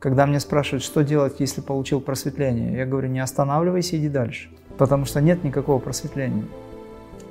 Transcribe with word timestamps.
Когда 0.00 0.24
мне 0.24 0.40
спрашивают, 0.40 0.82
что 0.82 1.04
делать, 1.04 1.40
если 1.40 1.60
получил 1.60 2.00
просветление, 2.00 2.74
я 2.74 2.86
говорю, 2.86 3.08
не 3.08 3.20
останавливайся, 3.20 3.98
иди 3.98 4.08
дальше. 4.08 4.48
Потому 4.78 5.04
что 5.04 5.20
нет 5.20 5.44
никакого 5.44 5.78
просветления. 5.78 6.46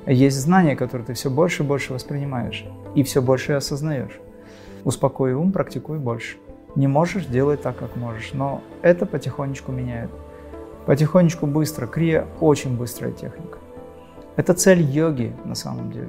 Есть 0.06 0.36
знания, 0.36 0.76
которые 0.76 1.04
ты 1.04 1.14
все 1.14 1.30
больше 1.30 1.64
и 1.64 1.66
больше 1.66 1.92
воспринимаешь, 1.92 2.64
и 2.94 3.02
все 3.02 3.20
больше 3.20 3.54
осознаешь. 3.54 4.20
Успокой 4.84 5.34
ум, 5.34 5.50
практикуй 5.50 5.98
больше. 5.98 6.36
Не 6.76 6.86
можешь, 6.86 7.26
делай 7.26 7.56
так, 7.56 7.76
как 7.76 7.96
можешь. 7.96 8.30
Но 8.34 8.62
это 8.82 9.04
потихонечку 9.04 9.72
меняет. 9.72 10.10
Потихонечку 10.86 11.48
быстро. 11.48 11.88
Крия 11.88 12.28
очень 12.40 12.76
быстрая 12.76 13.10
техника. 13.10 13.58
Это 14.36 14.54
цель 14.54 14.80
йоги 14.80 15.34
на 15.44 15.56
самом 15.56 15.90
деле. 15.90 16.08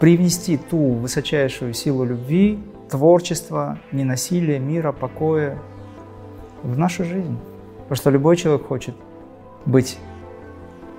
Привнести 0.00 0.56
ту 0.56 0.94
высочайшую 0.94 1.74
силу 1.74 2.04
любви, 2.04 2.58
творчества, 2.90 3.78
ненасилия, 3.92 4.58
мира, 4.58 4.90
покоя 4.90 5.58
в 6.62 6.78
нашу 6.78 7.04
жизнь. 7.04 7.38
Потому 7.82 7.96
что 7.96 8.10
любой 8.10 8.36
человек 8.36 8.66
хочет 8.66 8.94
быть 9.66 9.98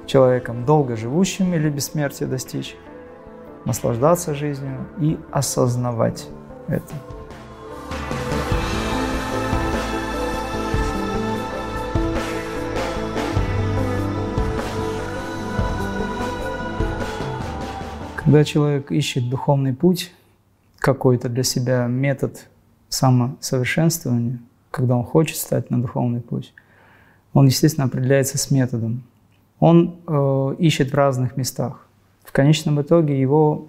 человеком 0.06 0.66
долго 0.66 0.96
живущим 0.96 1.54
или 1.54 1.70
бессмертия 1.70 2.28
достичь, 2.28 2.76
наслаждаться 3.66 4.34
жизнью 4.34 4.86
и 5.00 5.18
осознавать 5.32 6.28
это. 6.68 6.94
Когда 18.16 18.44
человек 18.46 18.92
ищет 18.92 19.30
духовный 19.30 19.74
путь, 19.74 20.14
какой-то 20.80 21.30
для 21.30 21.44
себя 21.44 21.88
метод 21.88 22.48
самосовершенствования, 22.90 24.40
когда 24.74 24.98
он 24.98 25.04
хочет 25.04 25.38
стать 25.38 25.70
на 25.70 25.80
духовный 25.80 26.20
путь, 26.20 26.52
он, 27.32 27.46
естественно, 27.46 27.86
определяется 27.86 28.40
с 28.40 28.50
методом. 28.50 29.04
Он 29.60 29.98
э, 30.08 30.56
ищет 30.58 30.92
в 30.92 30.96
разных 30.96 31.38
местах. 31.38 31.86
В 32.24 32.32
конечном 32.32 32.82
итоге 32.82 33.20
его 33.20 33.68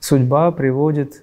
судьба 0.00 0.50
приводит 0.50 1.22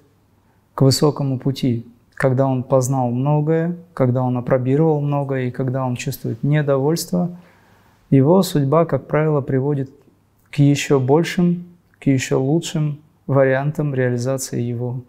к 0.72 0.80
высокому 0.80 1.38
пути, 1.38 1.86
когда 2.14 2.46
он 2.46 2.62
познал 2.62 3.10
многое, 3.10 3.76
когда 3.92 4.22
он 4.22 4.38
опробировал 4.38 5.02
многое, 5.02 5.48
и 5.48 5.50
когда 5.50 5.84
он 5.84 5.96
чувствует 5.96 6.42
недовольство, 6.42 7.28
его 8.08 8.42
судьба, 8.42 8.86
как 8.86 9.06
правило, 9.06 9.42
приводит 9.42 9.90
к 10.50 10.60
еще 10.60 10.98
большим, 10.98 11.66
к 12.00 12.06
еще 12.06 12.36
лучшим 12.36 13.00
вариантам 13.26 13.94
реализации 13.94 14.62
его 14.62 15.02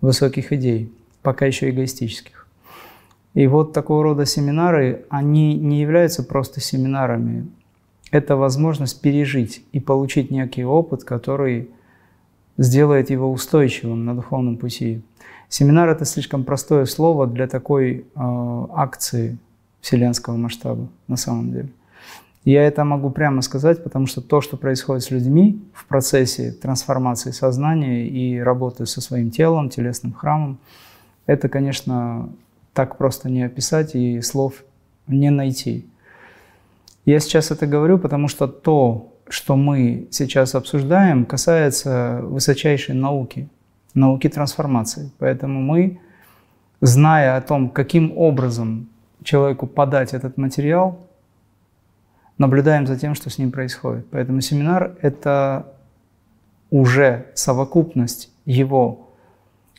высоких 0.00 0.50
идей, 0.50 0.90
пока 1.20 1.44
еще 1.44 1.68
эгоистических. 1.68 2.43
И 3.34 3.46
вот 3.48 3.72
такого 3.72 4.04
рода 4.04 4.26
семинары, 4.26 5.04
они 5.08 5.54
не 5.54 5.80
являются 5.80 6.22
просто 6.22 6.60
семинарами. 6.60 7.48
Это 8.12 8.36
возможность 8.36 9.00
пережить 9.00 9.64
и 9.72 9.80
получить 9.80 10.30
некий 10.30 10.64
опыт, 10.64 11.02
который 11.02 11.68
сделает 12.56 13.10
его 13.10 13.30
устойчивым 13.32 14.04
на 14.04 14.14
духовном 14.14 14.56
пути. 14.56 15.02
Семинар– 15.48 15.88
это 15.90 16.04
слишком 16.04 16.44
простое 16.44 16.84
слово 16.84 17.26
для 17.26 17.48
такой 17.48 18.06
э, 18.14 18.66
акции 18.70 19.36
вселенского 19.80 20.36
масштаба 20.36 20.88
на 21.08 21.16
самом 21.16 21.52
деле. 21.52 21.68
Я 22.44 22.62
это 22.62 22.84
могу 22.84 23.10
прямо 23.10 23.40
сказать, 23.40 23.82
потому 23.82 24.06
что 24.06 24.20
то, 24.20 24.40
что 24.40 24.56
происходит 24.56 25.02
с 25.02 25.10
людьми 25.10 25.62
в 25.72 25.86
процессе 25.86 26.52
трансформации 26.52 27.30
сознания 27.30 28.06
и 28.06 28.38
работы 28.38 28.86
со 28.86 29.00
своим 29.00 29.30
телом, 29.30 29.70
телесным 29.70 30.12
храмом, 30.12 30.58
это, 31.26 31.48
конечно, 31.48 32.28
так 32.74 32.98
просто 32.98 33.30
не 33.30 33.42
описать 33.42 33.94
и 33.94 34.20
слов 34.20 34.64
не 35.06 35.30
найти. 35.30 35.86
Я 37.06 37.20
сейчас 37.20 37.50
это 37.50 37.66
говорю, 37.66 37.98
потому 37.98 38.28
что 38.28 38.46
то, 38.46 39.12
что 39.28 39.56
мы 39.56 40.08
сейчас 40.10 40.54
обсуждаем, 40.54 41.24
касается 41.24 42.20
высочайшей 42.22 42.94
науки, 42.94 43.48
науки 43.94 44.28
трансформации. 44.28 45.10
Поэтому 45.18 45.60
мы, 45.60 46.00
зная 46.80 47.36
о 47.36 47.40
том, 47.40 47.70
каким 47.70 48.16
образом 48.16 48.88
человеку 49.22 49.66
подать 49.66 50.14
этот 50.14 50.36
материал, 50.36 50.98
наблюдаем 52.38 52.86
за 52.86 52.98
тем, 52.98 53.14
что 53.14 53.30
с 53.30 53.38
ним 53.38 53.52
происходит. 53.52 54.06
Поэтому 54.10 54.40
семинар– 54.40 54.96
это 55.00 55.72
уже 56.70 57.26
совокупность 57.34 58.30
его 58.44 59.10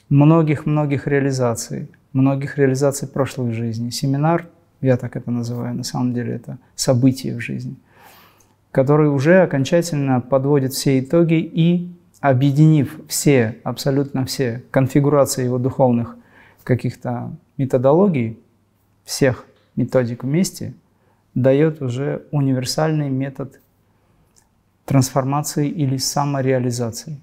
многих-многих 0.10 1.08
реализаций, 1.08 1.90
многих 2.16 2.58
реализаций 2.58 3.08
прошлых 3.08 3.54
жизней. 3.54 3.92
Семинар, 3.92 4.48
я 4.82 4.98
так 4.98 5.16
это 5.16 5.30
называю, 5.32 5.76
на 5.76 5.84
самом 5.84 6.14
деле 6.14 6.36
это 6.36 6.58
событие 6.76 7.36
в 7.36 7.40
жизни, 7.42 7.76
который 8.72 9.10
уже 9.10 9.42
окончательно 9.42 10.22
подводит 10.22 10.74
все 10.74 11.00
итоги 11.00 11.36
и, 11.36 11.92
объединив 12.20 13.00
все, 13.08 13.58
абсолютно 13.64 14.26
все 14.26 14.64
конфигурации 14.72 15.44
его 15.44 15.60
духовных 15.60 16.18
каких-то 16.64 17.32
методологий, 17.58 18.40
всех 19.04 19.46
методик 19.76 20.24
вместе– 20.24 20.74
дает 21.36 21.82
уже 21.82 22.26
универсальный 22.32 23.10
метод 23.10 23.60
трансформации 24.86 25.68
или 25.68 25.98
самореализации. 25.98 27.20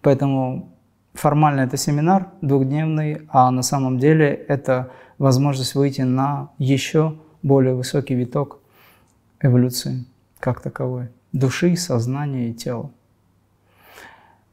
Поэтому 0.00 0.71
формально 1.14 1.60
это 1.62 1.76
семинар 1.76 2.28
двухдневный, 2.40 3.22
а 3.28 3.50
на 3.50 3.62
самом 3.62 3.98
деле 3.98 4.32
это 4.48 4.90
возможность 5.18 5.74
выйти 5.74 6.02
на 6.02 6.50
еще 6.58 7.16
более 7.42 7.74
высокий 7.74 8.14
виток 8.14 8.58
эволюции 9.40 10.04
как 10.38 10.60
таковой, 10.60 11.08
души, 11.32 11.76
сознания 11.76 12.50
и 12.50 12.54
тела. 12.54 12.90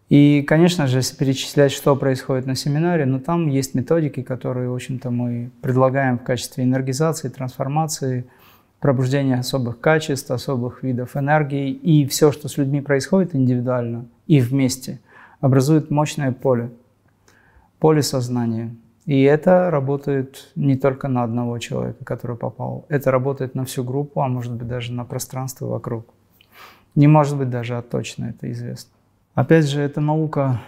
И, 0.09 0.43
конечно 0.47 0.87
же, 0.87 0.97
если 0.97 1.15
перечислять, 1.15 1.71
что 1.71 1.95
происходит 1.95 2.47
на 2.47 2.55
семинаре, 2.55 3.05
ну 3.05 3.19
там 3.19 3.47
есть 3.47 3.75
методики, 3.75 4.23
которые, 4.23 4.69
в 4.69 4.73
общем-то, 4.73 5.11
мы 5.11 5.51
предлагаем 5.61 6.17
в 6.17 6.23
качестве 6.23 6.63
энергизации, 6.63 7.29
трансформации– 7.29 8.25
пробуждение 8.79 9.37
особых 9.37 9.79
качеств, 9.79 10.31
особых 10.31 10.83
видов 10.83 11.15
энергии, 11.15 11.71
и 11.71 12.05
все, 12.07 12.31
что 12.31 12.47
с 12.47 12.57
людьми 12.57 12.81
происходит 12.81 13.35
индивидуально 13.35 14.05
и 14.27 14.39
вместе, 14.39 14.99
образует 15.39 15.89
мощное 15.89 16.31
поле, 16.31 16.71
поле 17.79 18.01
сознания. 18.01 18.75
И 19.05 19.23
это 19.23 19.71
работает 19.71 20.51
не 20.55 20.77
только 20.77 21.07
на 21.07 21.23
одного 21.23 21.57
человека, 21.57 22.05
который 22.05 22.37
попал, 22.37 22.85
это 22.89 23.09
работает 23.11 23.55
на 23.55 23.65
всю 23.65 23.83
группу, 23.83 24.21
а 24.21 24.27
может 24.27 24.53
быть 24.53 24.67
даже 24.67 24.93
на 24.93 25.03
пространство 25.05 25.65
вокруг. 25.65 26.05
Не 26.95 27.07
может 27.07 27.37
быть 27.37 27.49
даже 27.49 27.77
а 27.77 27.81
точно, 27.81 28.25
это 28.25 28.51
известно. 28.51 28.91
Опять 29.33 29.67
же, 29.67 29.81
это 29.81 30.01
наука 30.01 30.61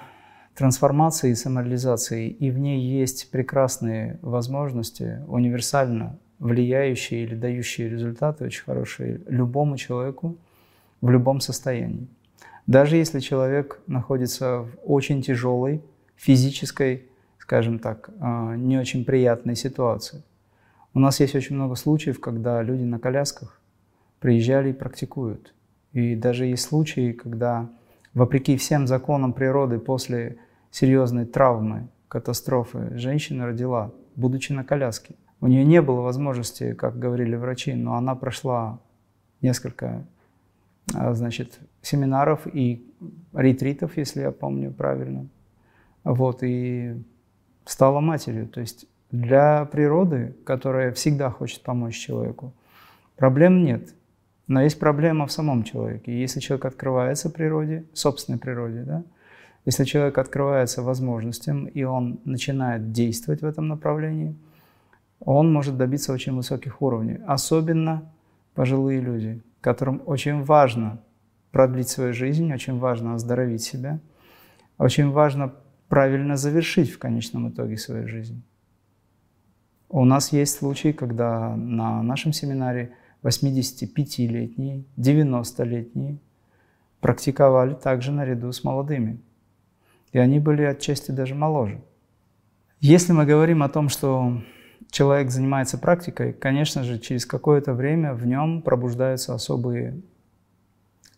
трансформации 0.55 1.31
и 1.31 1.35
самореализации, 1.35 2.29
и 2.29 2.51
в 2.51 2.57
ней 2.57 2.79
есть 2.79 3.29
прекрасные 3.31 4.17
возможности 4.21 5.21
универсально 5.27 6.17
влияющие 6.39 7.23
или 7.23 7.35
дающие 7.35 7.89
результаты 7.89 8.45
очень 8.45 8.63
хорошие 8.63 9.21
любому 9.27 9.77
человеку 9.77 10.35
в 11.01 11.09
любом 11.09 11.41
состоянии. 11.41 12.07
Даже 12.67 12.97
если 12.97 13.19
человек 13.19 13.79
находится 13.88 14.61
в 14.61 14.69
очень 14.83 15.22
тяжелой 15.22 15.83
физической, 16.16 17.05
скажем 17.39 17.79
так, 17.79 18.09
а, 18.19 18.55
не 18.55 18.77
очень 18.77 19.03
приятной 19.03 19.55
ситуации. 19.55 20.23
У 20.94 21.00
нас 21.00 21.19
есть 21.19 21.35
очень 21.35 21.55
много 21.55 21.75
случаев, 21.75 22.19
когда 22.19 22.61
люди 22.61 22.83
на 22.83 23.00
колясках 23.00 23.59
приезжали 24.19 24.69
и 24.69 24.73
практикуют. 24.73 25.53
И 25.94 26.16
даже 26.16 26.45
есть 26.45 26.63
случаи, 26.63 27.11
когда, 27.11 27.69
вопреки 28.13 28.55
всем 28.55 28.88
законам 28.88 29.33
природы, 29.33 29.79
после 29.79 30.38
серьезной 30.69 31.25
травмы, 31.25 31.88
катастрофы, 32.07 32.97
женщина 32.97 33.47
родила, 33.47 33.91
будучи 34.16 34.51
на 34.51 34.63
коляске. 34.63 35.16
У 35.39 35.47
нее 35.47 35.66
не 35.66 35.81
было 35.81 36.01
возможности, 36.01 36.74
как 36.74 37.00
говорили 37.00 37.36
врачи, 37.36 37.74
но 37.74 37.95
она 37.95 38.15
прошла 38.15 38.80
несколько 39.41 40.06
значит, 41.13 41.59
семинаров 41.81 42.47
и 42.47 42.85
ретритов, 43.33 43.97
если 43.97 44.21
я 44.21 44.31
помню 44.31 44.71
правильно. 44.71 45.27
Вот, 46.03 46.43
и 46.43 46.95
стала 47.65 47.99
матерью. 47.99 48.47
То 48.47 48.61
есть 48.61 48.88
для 49.11 49.65
природы, 49.65 50.35
которая 50.45 50.91
всегда 50.91 51.29
хочет 51.29 51.61
помочь 51.61 51.97
человеку, 51.97 52.53
проблем 53.15 53.63
нет. 53.63 53.93
Но 54.47 54.61
есть 54.61 54.79
проблема 54.79 55.27
в 55.27 55.31
самом 55.31 55.63
человеке. 55.63 56.19
Если 56.19 56.39
человек 56.39 56.65
открывается 56.65 57.29
природе, 57.29 57.85
собственной 57.93 58.39
природе, 58.39 58.83
да, 58.83 59.03
если 59.65 59.83
человек 59.83 60.17
открывается 60.17 60.81
возможностям, 60.81 61.65
и 61.65 61.83
он 61.83 62.19
начинает 62.25 62.91
действовать 62.91 63.41
в 63.41 63.45
этом 63.45 63.67
направлении– 63.67 64.35
он 65.23 65.53
может 65.53 65.77
добиться 65.77 66.11
очень 66.13 66.35
высоких 66.35 66.81
уровней. 66.81 67.19
Особенно 67.27 68.11
пожилые 68.53 69.01
люди, 69.01 69.42
которым 69.62 70.01
очень 70.06 70.44
важно 70.44 71.01
продлить 71.51 71.89
свою 71.89 72.13
жизнь, 72.13 72.51
очень 72.53 72.80
важно 72.80 73.15
оздоровить 73.15 73.63
себя, 73.63 74.00
очень 74.77 75.09
важно 75.12 75.53
правильно 75.89 76.38
завершить 76.38 76.92
в 76.92 77.00
конечном 77.00 77.50
итоге 77.50 77.77
свою 77.77 78.07
жизнь. 78.07 78.44
У 79.89 80.06
нас 80.06 80.31
есть 80.31 80.56
случаи, 80.56 80.94
когда 80.94 81.56
на 81.56 82.01
нашем 82.01 82.31
семинаре 82.31 82.94
85-летние, 83.24 84.86
90-летние 84.98 86.18
практиковали 87.01 87.74
также 87.74 88.12
наряду 88.12 88.51
с 88.51 88.63
молодыми. 88.63 89.19
И 90.13 90.18
они 90.18 90.39
были 90.39 90.63
отчасти 90.63 91.12
даже 91.12 91.36
моложе. 91.36 91.81
Если 92.80 93.12
мы 93.12 93.25
говорим 93.25 93.63
о 93.63 93.69
том, 93.69 93.89
что 93.89 94.42
человек 94.89 95.31
занимается 95.31 95.78
практикой, 95.78 96.33
конечно 96.33 96.83
же, 96.83 97.00
через 97.00 97.25
какое-то 97.25 97.74
время 97.74 98.13
в 98.13 98.25
нем 98.25 98.62
пробуждаются 98.62 99.33
особые 99.33 100.01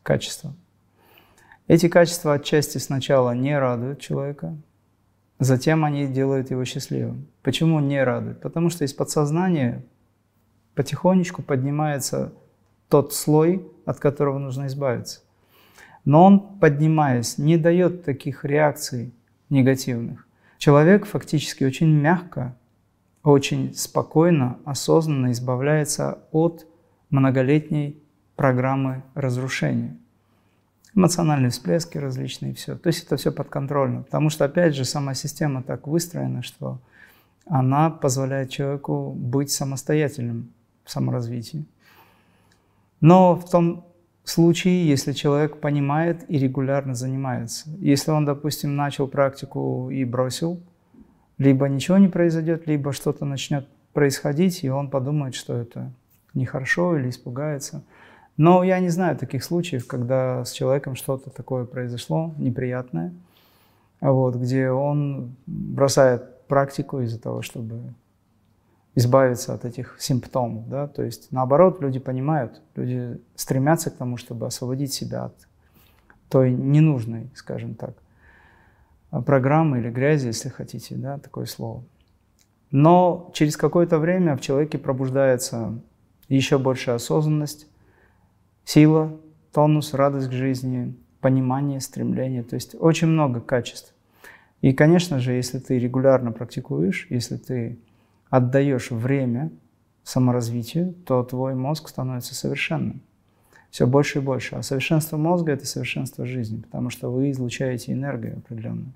качества. 0.03 0.53
Эти 1.67 1.87
качества 1.87 2.33
отчасти 2.33 2.77
сначала 2.77 3.31
не 3.31 3.57
радуют 3.57 3.99
человека, 3.99 4.57
затем 5.39 5.85
они 5.85 6.07
делают 6.07 6.51
его 6.51 6.65
счастливым. 6.65 7.27
Почему 7.41 7.79
не 7.79 8.03
радуют? 8.03 8.41
Потому 8.41 8.69
что 8.69 8.83
из 8.83 8.93
подсознания 8.93 9.83
потихонечку 10.75 11.41
поднимается 11.41 12.33
тот 12.89 13.13
слой, 13.13 13.65
от 13.85 13.99
которого 13.99 14.39
нужно 14.39 14.67
избавиться. 14.67 15.21
Но 16.05 16.25
он, 16.25 16.59
поднимаясь, 16.59 17.37
не 17.37 17.57
дает 17.57 18.03
таких 18.03 18.43
реакций 18.43 19.13
негативных. 19.49 20.27
Человек 20.57 21.05
фактически 21.05 21.63
очень 21.63 21.89
мягко, 21.89 22.55
очень 23.23 23.73
спокойно, 23.73 24.57
осознанно 24.65 25.31
избавляется 25.31 26.19
от 26.31 26.67
многолетней 27.09 28.01
программы 28.35 29.03
разрушения. 29.15 29.95
Эмоциональные 30.95 31.49
всплески 31.49 31.97
различные, 31.97 32.53
все. 32.53 32.75
То 32.75 32.87
есть 32.87 33.05
это 33.05 33.17
все 33.17 33.31
подконтрольно. 33.31 34.03
Потому 34.03 34.29
что, 34.29 34.45
опять 34.45 34.75
же, 34.75 34.85
сама 34.85 35.13
система 35.13 35.63
так 35.63 35.87
выстроена, 35.87 36.43
что 36.43 36.79
она 37.45 37.89
позволяет 37.89 38.49
человеку 38.49 39.11
быть 39.11 39.51
самостоятельным 39.51 40.51
в 40.83 40.91
саморазвитии. 40.91 41.65
Но 43.01 43.35
в 43.35 43.49
том 43.49 43.85
случае, 44.23 44.87
если 44.87 45.13
человек 45.13 45.57
понимает 45.57 46.29
и 46.29 46.37
регулярно 46.37 46.93
занимается. 46.95 47.69
Если 47.79 48.11
он, 48.11 48.25
допустим, 48.25 48.75
начал 48.75 49.07
практику 49.07 49.89
и 49.89 50.05
бросил, 50.05 50.61
либо 51.37 51.67
ничего 51.67 51.97
не 51.97 52.07
произойдет, 52.07 52.67
либо 52.67 52.93
что-то 52.93 53.25
начнет 53.25 53.67
происходить, 53.93 54.63
и 54.63 54.69
он 54.69 54.89
подумает, 54.89 55.35
что 55.35 55.55
это 55.55 55.91
нехорошо 56.33 56.97
или 56.97 57.09
испугается. 57.09 57.83
Но 58.37 58.63
я 58.63 58.79
не 58.79 58.89
знаю 58.89 59.17
таких 59.17 59.43
случаев, 59.43 59.85
когда 59.85 60.43
с 60.43 60.51
человеком 60.51 60.95
что-то 60.95 61.29
такое 61.29 61.65
произошло, 61.65 62.33
неприятное, 62.37 63.13
вот, 64.01 64.35
где 64.35 64.69
он 64.71 65.35
бросает 65.45 66.47
практику 66.47 67.01
из-за 67.01 67.21
того, 67.21 67.41
чтобы 67.41 67.93
избавиться 68.95 69.53
от 69.53 69.65
этих 69.65 69.95
симптомов. 69.99 70.67
Да? 70.67 70.87
То 70.87 71.03
есть 71.03 71.31
наоборот, 71.31 71.81
люди 71.81 71.99
понимают, 71.99 72.61
люди 72.75 73.19
стремятся 73.35 73.91
к 73.91 73.97
тому, 73.97 74.17
чтобы 74.17 74.47
освободить 74.47 74.93
себя 74.93 75.25
от 75.25 75.35
той 76.29 76.51
ненужной, 76.51 77.29
скажем 77.35 77.75
так, 77.75 77.95
программы 79.21 79.79
или 79.79 79.89
грязи, 79.89 80.27
если 80.27 80.49
хотите, 80.49 80.95
да, 80.95 81.17
такое 81.19 81.45
слово. 81.45 81.83
Но 82.71 83.29
через 83.33 83.55
какое-то 83.55 83.99
время 83.99 84.35
в 84.35 84.41
человеке 84.41 84.77
пробуждается 84.77 85.79
еще 86.27 86.57
большая 86.57 86.95
осознанность, 86.95 87.67
сила, 88.65 89.19
тонус, 89.53 89.93
радость 89.93 90.29
к 90.29 90.31
жизни, 90.31 90.95
понимание, 91.21 91.79
стремление. 91.79 92.43
То 92.43 92.55
есть 92.55 92.75
очень 92.79 93.07
много 93.07 93.39
качеств. 93.39 93.93
И, 94.61 94.73
конечно 94.73 95.19
же, 95.19 95.33
если 95.33 95.59
ты 95.59 95.77
регулярно 95.77 96.31
практикуешь, 96.31 97.07
если 97.09 97.37
ты 97.37 97.77
отдаешь 98.29 98.89
время 98.89 99.51
саморазвитию, 100.03 100.93
то 101.05 101.23
твой 101.23 101.53
мозг 101.53 101.89
становится 101.89 102.33
совершенным. 102.33 103.01
Все 103.73 103.87
больше 103.87 104.19
и 104.19 104.21
больше. 104.21 104.53
А 104.53 104.61
совершенство 104.61 105.17
мозга– 105.17 105.51
это 105.53 105.65
совершенство 105.65 106.27
жизни, 106.27 106.61
потому 106.61 106.91
что 106.91 107.11
вы 107.11 107.31
излучаете 107.31 107.91
энергию 107.91 108.37
определенную. 108.37 108.93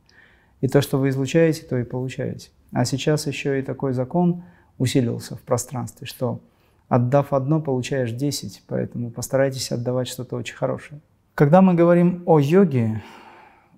И 0.62 0.68
то, 0.68 0.82
что 0.82 1.00
вы 1.00 1.10
излучаете, 1.10 1.64
то 1.64 1.80
и 1.80 1.84
получаете. 1.84 2.52
А 2.72 2.86
сейчас 2.86 3.26
еще 3.26 3.58
и 3.58 3.64
такой 3.64 3.94
закон 3.94 4.44
усилился 4.78 5.36
в 5.36 5.42
пространстве, 5.42 6.06
что 6.06 6.42
отдав 6.90 7.34
одно, 7.34 7.60
получаешь 7.60 8.12
десять, 8.12 8.62
поэтому 8.68 9.10
постарайтесь 9.10 9.72
отдавать 9.72 10.08
что-то 10.08 10.36
очень 10.36 10.56
хорошее. 10.56 11.02
Когда 11.34 11.64
мы 11.64 11.74
говорим 11.74 12.22
о 12.28 12.38
йоге, 12.38 13.02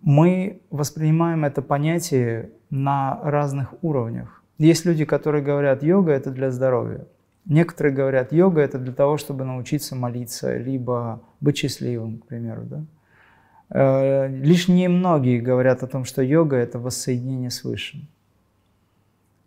мы 0.01 0.63
воспринимаем 0.69 1.45
это 1.45 1.61
понятие 1.61 2.49
на 2.69 3.21
разных 3.23 3.73
уровнях. 3.81 4.43
Есть 4.57 4.83
люди, 4.83 5.05
которые 5.05 5.41
говорят, 5.45 5.81
йога– 5.81 6.11
это 6.13 6.29
для 6.29 6.51
здоровья. 6.51 7.05
Некоторые 7.49 7.95
говорят, 7.95 8.31
йога– 8.31 8.61
это 8.61 8.77
для 8.77 8.93
того, 8.93 9.17
чтобы 9.17 9.43
научиться 9.43 9.95
молиться, 9.95 10.55
либо 10.55 11.23
быть 11.41 11.57
счастливым, 11.57 12.19
к 12.19 12.27
примеру. 12.27 12.61
Да? 12.61 12.85
Э, 13.71 14.27
лишь 14.27 14.67
немногие 14.67 15.41
говорят 15.41 15.81
о 15.81 15.87
том, 15.87 16.05
что 16.05 16.21
йога– 16.21 16.55
это 16.57 16.77
воссоединение 16.77 17.49
с 17.49 17.63
Высшим. 17.63 18.07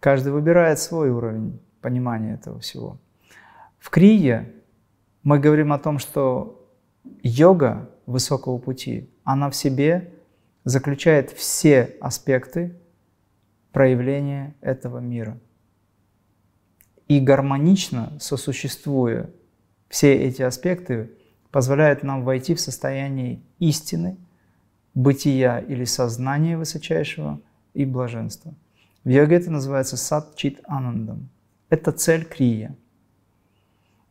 Каждый 0.00 0.32
выбирает 0.32 0.80
свой 0.80 1.10
уровень 1.10 1.60
понимания 1.80 2.34
этого 2.34 2.58
всего. 2.58 2.98
В 3.78 3.88
Крие 3.88 4.52
мы 5.22 5.38
говорим 5.38 5.72
о 5.72 5.78
том, 5.78 6.00
что 6.00 6.68
йога 7.22 7.88
высокого 8.06 8.58
пути, 8.58 9.08
она 9.22 9.48
в 9.48 9.54
себе 9.54 10.12
заключает 10.64 11.30
все 11.30 11.96
аспекты 12.00 12.74
проявление 13.70 14.54
этого 14.60 14.98
мира. 14.98 15.38
И 17.12 17.20
гармонично 17.20 18.10
сосуществуя 18.18 19.28
все 19.90 20.14
эти 20.14 20.40
аспекты, 20.40 21.10
позволяет 21.50 22.02
нам 22.02 22.24
войти 22.24 22.54
в 22.54 22.60
состояние 22.60 23.42
истины, 23.58 24.16
бытия 24.94 25.58
или 25.58 25.84
сознания 25.84 26.56
высочайшего 26.56 27.38
и 27.74 27.84
блаженства. 27.84 28.54
В 29.04 29.10
йоге 29.10 29.36
это 29.36 29.50
называется 29.50 29.98
сат 29.98 30.36
чит 30.36 30.60
анандам. 30.64 31.28
Это 31.68 31.92
цель 31.92 32.24
крия. 32.24 32.74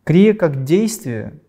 Крия 0.04 0.36
как 0.36 0.64
действие 0.64 1.40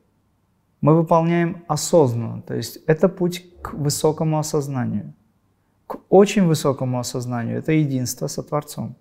мы 0.81 0.97
выполняем 0.97 1.65
осознанно, 1.69 2.41
то 2.41 2.55
есть 2.55 2.79
это 2.87 3.11
путь 3.11 3.45
к 3.61 3.75
высокому 3.75 4.39
осознанию– 4.39 5.13
к 5.87 5.99
очень 6.09 6.47
высокому 6.47 6.99
осознанию– 6.99 7.59
это 7.59 7.73
единство 7.73 8.27
со 8.27 8.43
Творцом. 8.43 8.97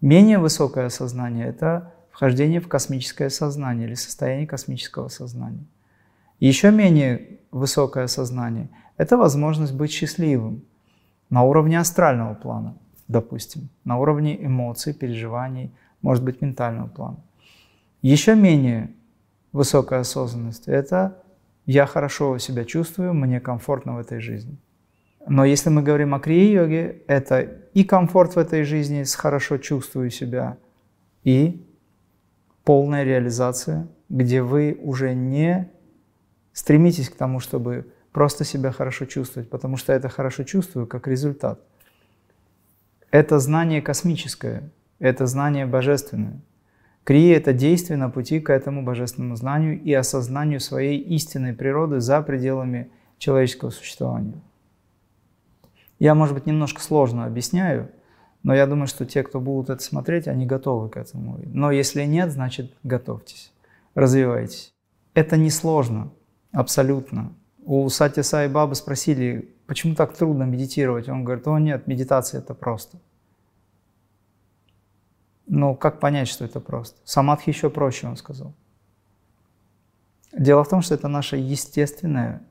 Менее 0.00 0.38
высокое 0.38 0.86
осознание– 0.86 1.46
это 1.48 1.94
вхождение 2.10 2.60
в 2.60 2.68
космическое 2.68 3.30
сознание 3.30 3.88
или 3.88 3.94
состояние 3.94 4.46
космического 4.46 5.08
сознания. 5.08 5.64
Еще 6.38 6.70
менее 6.70 7.40
высокое 7.50 8.06
сознание– 8.06 8.68
это 8.98 9.16
возможность 9.16 9.72
быть 9.72 9.90
счастливым 9.90 10.64
на 11.30 11.44
уровне 11.44 11.80
астрального 11.80 12.34
плана, 12.34 12.76
допустим, 13.08 13.68
на 13.84 13.98
уровне 13.98 14.36
эмоций, 14.44 14.92
переживаний, 14.92 15.72
может 16.02 16.22
быть, 16.22 16.42
ментального 16.42 16.88
плана. 16.88 17.18
Еще 18.02 18.34
менее 18.34 18.92
высокая 19.52 20.00
осознанность– 20.00 20.64
это 20.68 21.22
я 21.64 21.86
хорошо 21.86 22.38
себя 22.38 22.64
чувствую, 22.64 23.14
мне 23.14 23.40
комфортно 23.40 23.94
в 23.96 23.98
этой 23.98 24.20
жизни. 24.20 24.56
Но 25.28 25.44
если 25.44 25.70
мы 25.70 25.82
говорим 25.82 26.14
о 26.14 26.20
крия-йоге, 26.20 27.02
это 27.08 27.40
и 27.74 27.84
комфорт 27.84 28.36
в 28.36 28.38
этой 28.38 28.62
жизни, 28.62 29.02
с 29.02 29.14
хорошо 29.14 29.58
чувствую 29.58 30.10
себя, 30.10 30.56
и 31.24 31.66
полная 32.64 33.02
реализация, 33.02 33.88
где 34.08 34.42
вы 34.42 34.78
уже 34.80 35.14
не 35.14 35.68
стремитесь 36.52 37.10
к 37.10 37.16
тому, 37.16 37.40
чтобы 37.40 37.86
просто 38.12 38.44
себя 38.44 38.70
хорошо 38.70 39.04
чувствовать, 39.04 39.50
потому 39.50 39.76
что 39.76 39.92
это 39.92 40.08
хорошо 40.08 40.44
чувствую 40.44 40.86
как 40.86 41.08
результат. 41.08 41.60
Это 43.10 43.40
знание 43.40 43.82
космическое, 43.82 44.70
это 45.00 45.26
знание 45.26 45.66
божественное. 45.66 46.40
Крия– 47.04 47.36
это 47.38 47.52
действие 47.52 47.96
на 47.96 48.10
пути 48.10 48.40
к 48.40 48.50
этому 48.50 48.84
божественному 48.84 49.36
знанию 49.36 49.80
и 49.80 49.92
осознанию 49.92 50.60
своей 50.60 50.98
истинной 50.98 51.52
природы 51.52 52.00
за 52.00 52.22
пределами 52.22 52.90
человеческого 53.18 53.70
существования. 53.70 54.40
Я, 55.98 56.14
может 56.14 56.34
быть, 56.34 56.46
немножко 56.46 56.82
сложно 56.82 57.24
объясняю, 57.24 57.90
но 58.42 58.54
я 58.54 58.66
думаю, 58.66 58.86
что 58.86 59.06
те, 59.06 59.22
кто 59.22 59.40
будут 59.40 59.70
это 59.70 59.82
смотреть, 59.82 60.28
они 60.28 60.46
готовы 60.46 60.88
к 60.88 60.96
этому. 60.96 61.40
Но 61.46 61.70
если 61.70 62.04
нет, 62.04 62.30
значит, 62.30 62.72
готовьтесь, 62.82 63.52
развивайтесь. 63.94 64.74
Это 65.14 65.36
не 65.36 65.50
сложно, 65.50 66.12
абсолютно. 66.52 67.32
У 67.64 67.88
Сати 67.88 68.22
Сай 68.22 68.48
Бабы 68.48 68.74
спросили, 68.74 69.54
почему 69.66 69.94
так 69.94 70.14
трудно 70.14 70.44
медитировать? 70.44 71.08
Он 71.08 71.24
говорит, 71.24 71.48
о 71.48 71.58
нет, 71.58 71.86
медитация 71.86 72.40
это 72.40 72.54
просто. 72.54 72.98
Но 75.48 75.74
как 75.74 75.98
понять, 75.98 76.28
что 76.28 76.44
это 76.44 76.60
просто? 76.60 77.00
Самадхи 77.04 77.50
еще 77.50 77.70
проще, 77.70 78.06
он 78.06 78.16
сказал. 78.16 78.52
Дело 80.36 80.62
в 80.64 80.68
том, 80.68 80.82
что 80.82 80.94
это 80.94 81.08
наше 81.08 81.36
естественное 81.36 82.42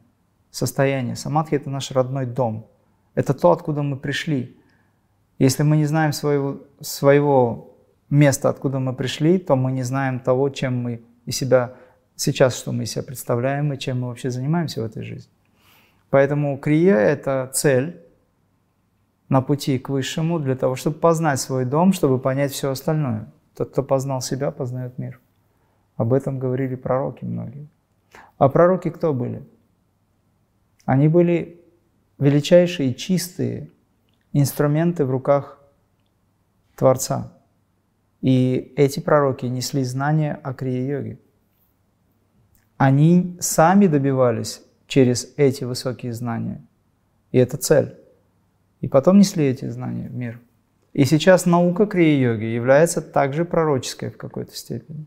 состояние. 0.50 1.16
Самадхи– 1.16 1.56
это 1.56 1.70
наш 1.70 1.92
родной 1.92 2.26
дом– 2.26 2.68
это 3.16 3.34
то, 3.34 3.52
откуда 3.52 3.82
мы 3.82 3.98
пришли. 3.98 4.58
Если 5.40 5.64
мы 5.64 5.78
не 5.78 5.86
знаем 5.86 6.14
своего, 6.14 6.62
своего 6.80 7.76
место, 8.10 8.50
откуда 8.50 8.80
мы 8.80 8.94
пришли, 8.94 9.40
то 9.40 9.56
мы 9.56 9.72
не 9.72 9.84
знаем 9.84 10.20
того, 10.20 10.50
чем 10.50 10.78
мы 10.78 11.02
из 11.26 11.38
себя 11.38 11.74
сейчас, 12.16 12.58
что 12.58 12.72
мы 12.72 12.84
из 12.84 12.92
себя 12.92 13.04
представляем 13.04 13.74
и 13.74 13.80
чем 13.80 14.02
мы 14.02 14.08
вообще 14.10 14.30
занимаемся 14.30 14.82
в 14.82 14.86
этой 14.86 15.04
жизни. 15.04 15.32
Поэтому 16.10 16.58
крия– 16.58 16.96
это 16.98 17.50
цель 17.54 18.02
на 19.28 19.42
пути 19.42 19.80
к 19.80 19.90
высшему 19.90 20.40
для 20.40 20.56
того, 20.56 20.76
чтобы 20.76 21.00
познать 21.00 21.40
свой 21.40 21.66
дом, 21.66 21.94
чтобы 21.94 22.20
понять 22.20 22.52
все 22.52 22.70
остальное. 22.70 23.32
Тот, 23.56 23.72
кто 23.72 23.84
познал 23.84 24.22
себя, 24.22 24.52
познает 24.52 24.98
мир. 24.98 25.20
Об 25.98 26.14
этом 26.14 26.40
говорили 26.40 26.76
пророки 26.76 27.26
многие. 27.26 27.68
А 28.38 28.50
пророки 28.50 28.90
кто 28.90 29.14
были? 29.14 29.44
Они 30.86 31.08
были 31.08 31.65
величайшие 32.18 32.94
чистые 32.94 33.72
инструменты 34.34 35.06
в 35.06 35.12
руках 35.12 35.62
Творца. 36.76 37.34
И 38.22 38.74
эти 38.76 39.00
пророки 39.00 39.46
несли 39.46 39.84
знания 39.84 40.40
о 40.44 40.54
крия-йоге. 40.54 41.20
Они 42.78 43.38
сами 43.40 43.88
добивались 43.88 44.62
через 44.88 45.34
эти 45.38 45.64
высокие 45.64 46.14
знания. 46.14 46.66
И 47.32 47.38
это 47.38 47.58
цель. 47.58 47.98
И 48.82 48.88
потом 48.88 49.20
несли 49.20 49.46
эти 49.46 49.70
знания 49.70 50.10
в 50.10 50.14
мир. 50.14 50.40
И 50.94 51.06
сейчас 51.06 51.46
наука 51.46 51.86
крия-йоги 51.86 52.46
является 52.46 53.02
также 53.02 53.46
пророческой 53.46 54.10
в 54.10 54.18
какой-то 54.18 54.56
степени. 54.56 55.06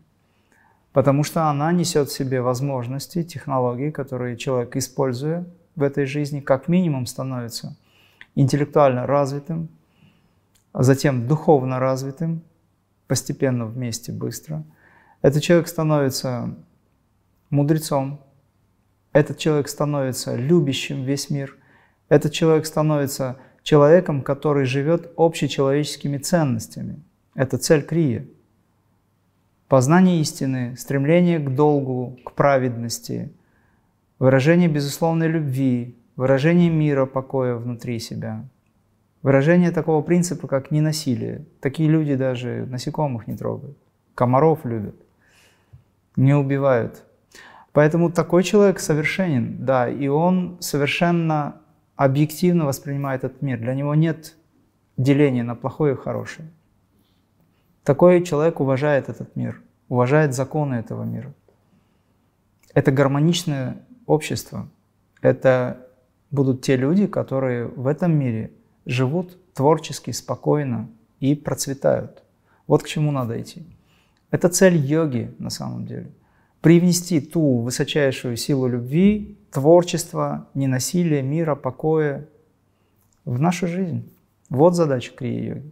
Потому 0.91 1.23
что 1.23 1.49
она 1.49 1.71
несет 1.71 2.09
в 2.09 2.13
себе 2.13 2.41
возможности, 2.41 3.23
технологии, 3.23 3.91
которые 3.91 4.37
человек, 4.37 4.75
используя 4.75 5.45
в 5.79 5.83
этой 5.83 6.05
жизни, 6.05 6.41
как 6.41 6.67
минимум 6.67 7.05
становится 7.05 7.75
интеллектуально 8.35 9.07
развитым, 9.07 9.69
а 10.71 10.83
затем 10.83 11.27
духовно 11.27 11.79
развитым, 11.79 12.43
постепенно 13.07 13.65
вместе, 13.65 14.11
быстро. 14.11 14.63
Этот 15.21 15.41
человек 15.41 15.67
становится 15.67 16.55
мудрецом, 17.49 18.21
этот 19.11 19.37
человек 19.37 19.67
становится 19.67 20.35
любящим 20.35 21.03
весь 21.03 21.29
мир, 21.29 21.57
этот 22.07 22.31
человек 22.31 22.65
становится 22.65 23.37
человеком, 23.63 24.21
который 24.21 24.65
живет 24.65 25.11
общечеловеческими 25.17 26.17
ценностями. 26.17 27.01
Это 27.35 27.57
цель 27.57 27.83
Крия. 27.83 28.27
Познание 29.67 30.21
истины, 30.21 30.75
стремление 30.77 31.39
к 31.39 31.53
долгу, 31.53 32.19
к 32.25 32.33
праведности, 32.33 33.31
выражение 34.19 34.67
безусловной 34.67 35.27
любви, 35.27 35.97
выражение 36.15 36.69
мира, 36.69 37.05
покоя 37.05 37.55
внутри 37.55 37.99
себя, 37.99 38.45
выражение 39.21 39.71
такого 39.71 40.01
принципа, 40.01 40.47
как 40.47 40.71
ненасилие. 40.71 41.45
Такие 41.61 41.89
люди 41.89 42.15
даже 42.15 42.65
насекомых 42.69 43.27
не 43.27 43.35
трогают, 43.35 43.77
комаров 44.13 44.65
любят, 44.65 44.95
не 46.15 46.33
убивают. 46.33 47.03
Поэтому 47.71 48.11
такой 48.11 48.43
человек 48.43 48.79
совершенен, 48.79 49.57
да, 49.65 49.87
и 49.87 50.07
он 50.07 50.57
совершенно 50.59 51.61
объективно 51.95 52.65
воспринимает 52.65 53.23
этот 53.23 53.41
мир. 53.41 53.59
Для 53.59 53.73
него 53.73 53.95
нет 53.95 54.35
деления 54.97 55.43
на 55.43 55.55
плохое 55.55 55.93
и 55.93 55.97
хорошее. 55.97 56.49
Такой 57.83 58.23
человек 58.23 58.59
уважает 58.59 59.07
этот 59.07 59.35
мир, 59.35 59.61
уважает 59.87 60.33
законы 60.33 60.75
этого 60.75 61.03
мира. 61.03 61.33
Это 62.73 62.91
гармоничное 62.91 63.77
общество. 64.09 64.67
Это 65.21 65.85
будут 66.31 66.61
те 66.63 66.75
люди, 66.75 67.05
которые 67.05 67.67
в 67.67 67.85
этом 67.85 68.17
мире 68.17 68.51
живут 68.85 69.37
творчески, 69.53 70.11
спокойно 70.11 70.89
и 71.19 71.35
процветают. 71.35 72.23
Вот 72.65 72.83
к 72.83 72.87
чему 72.87 73.11
надо 73.11 73.39
идти. 73.39 73.63
Это 74.31 74.49
цель 74.49 74.77
йоги 74.77 75.33
на 75.37 75.49
самом 75.49 75.85
деле. 75.85 76.09
Привнести 76.61 77.21
ту 77.21 77.59
высочайшую 77.59 78.35
силу 78.35 78.67
любви, 78.67 79.37
творчества, 79.51 80.47
ненасилия, 80.55 81.21
мира, 81.21 81.55
покоя 81.55 82.27
в 83.25 83.39
нашу 83.39 83.67
жизнь. 83.67 84.11
Вот 84.49 84.75
задача 84.75 85.13
крия-йоги. 85.15 85.71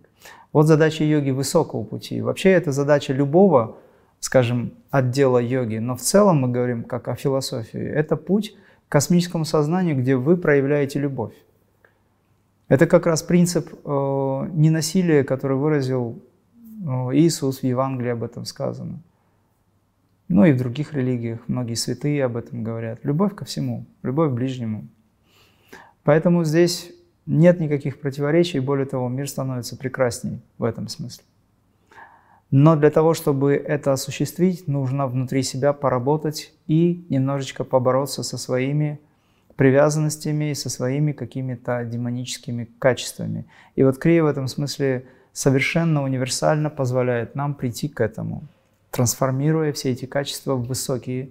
Вот 0.54 0.68
задача 0.68 1.04
йоги 1.04 1.32
высокого 1.32 1.84
пути. 1.84 2.22
Вообще 2.22 2.52
это 2.52 2.72
задача 2.72 3.14
любого, 3.14 3.78
скажем, 4.20 4.74
отдела 4.90 5.40
йоги. 5.40 5.78
Но 5.78 5.96
в 5.96 6.02
целом 6.02 6.42
мы 6.42 6.48
говорим 6.50 6.84
как 6.84 7.08
о 7.08 7.16
философии. 7.16 7.80
Это 7.80 8.16
путь 8.16 8.56
к 8.88 8.92
космическому 8.92 9.46
сознанию, 9.46 9.98
где 9.98 10.16
вы 10.16 10.38
проявляете 10.38 11.00
любовь. 11.00 11.34
Это 12.68 12.86
как 12.86 13.06
раз 13.06 13.24
принцип 13.24 13.74
э, 13.74 14.50
ненасилия, 14.54 15.24
который 15.24 15.56
выразил 15.56 16.22
э, 16.56 16.90
Иисус 17.14 17.60
в 17.60 17.64
Евангелии 17.64 18.12
об 18.12 18.24
этом 18.24 18.46
сказано. 18.46 19.00
Ну 20.28 20.44
и 20.44 20.52
в 20.52 20.58
других 20.58 20.94
религиях 20.94 21.40
многие 21.48 21.76
святые 21.76 22.26
об 22.26 22.36
этом 22.36 22.64
говорят. 22.64 23.00
Любовь 23.04 23.34
ко 23.36 23.46
всему, 23.46 23.86
любовь 24.04 24.32
к 24.32 24.34
ближнему. 24.34 24.88
Поэтому 26.04 26.44
здесь 26.44 26.92
нет 27.26 27.60
никаких 27.60 28.00
противоречий, 28.00 28.60
более 28.60 28.86
того, 28.86 29.08
мир 29.08 29.30
становится 29.30 29.78
прекрасней 29.78 30.42
в 30.58 30.66
этом 30.66 30.90
смысле. 30.90 31.24
Но 32.50 32.76
для 32.76 32.90
того, 32.90 33.14
чтобы 33.14 33.54
это 33.54 33.94
осуществить, 33.94 34.68
нужно 34.68 35.08
внутри 35.08 35.44
себя 35.44 35.74
поработать 35.74 36.54
и 36.68 37.06
немножечко 37.10 37.64
побороться 37.64 38.24
со 38.24 38.38
своими 38.38 39.00
привязанностями 39.56 40.52
и 40.52 40.56
со 40.56 40.70
своими 40.70 41.12
какими-то 41.12 41.84
демоническими 41.84 42.70
качествами. 42.80 43.46
И 43.76 43.84
вот 43.84 43.98
Крия 43.98 44.24
в 44.24 44.28
этом 44.28 44.48
смысле 44.48 45.06
совершенно 45.34 46.04
универсально 46.04 46.70
позволяет 46.70 47.36
нам 47.36 47.54
прийти 47.54 47.90
к 47.90 48.00
этому 48.00 48.44
трансформируя 48.98 49.74
все 49.74 49.92
эти 49.92 50.06
качества 50.06 50.56
в 50.56 50.66
высокие 50.66 51.30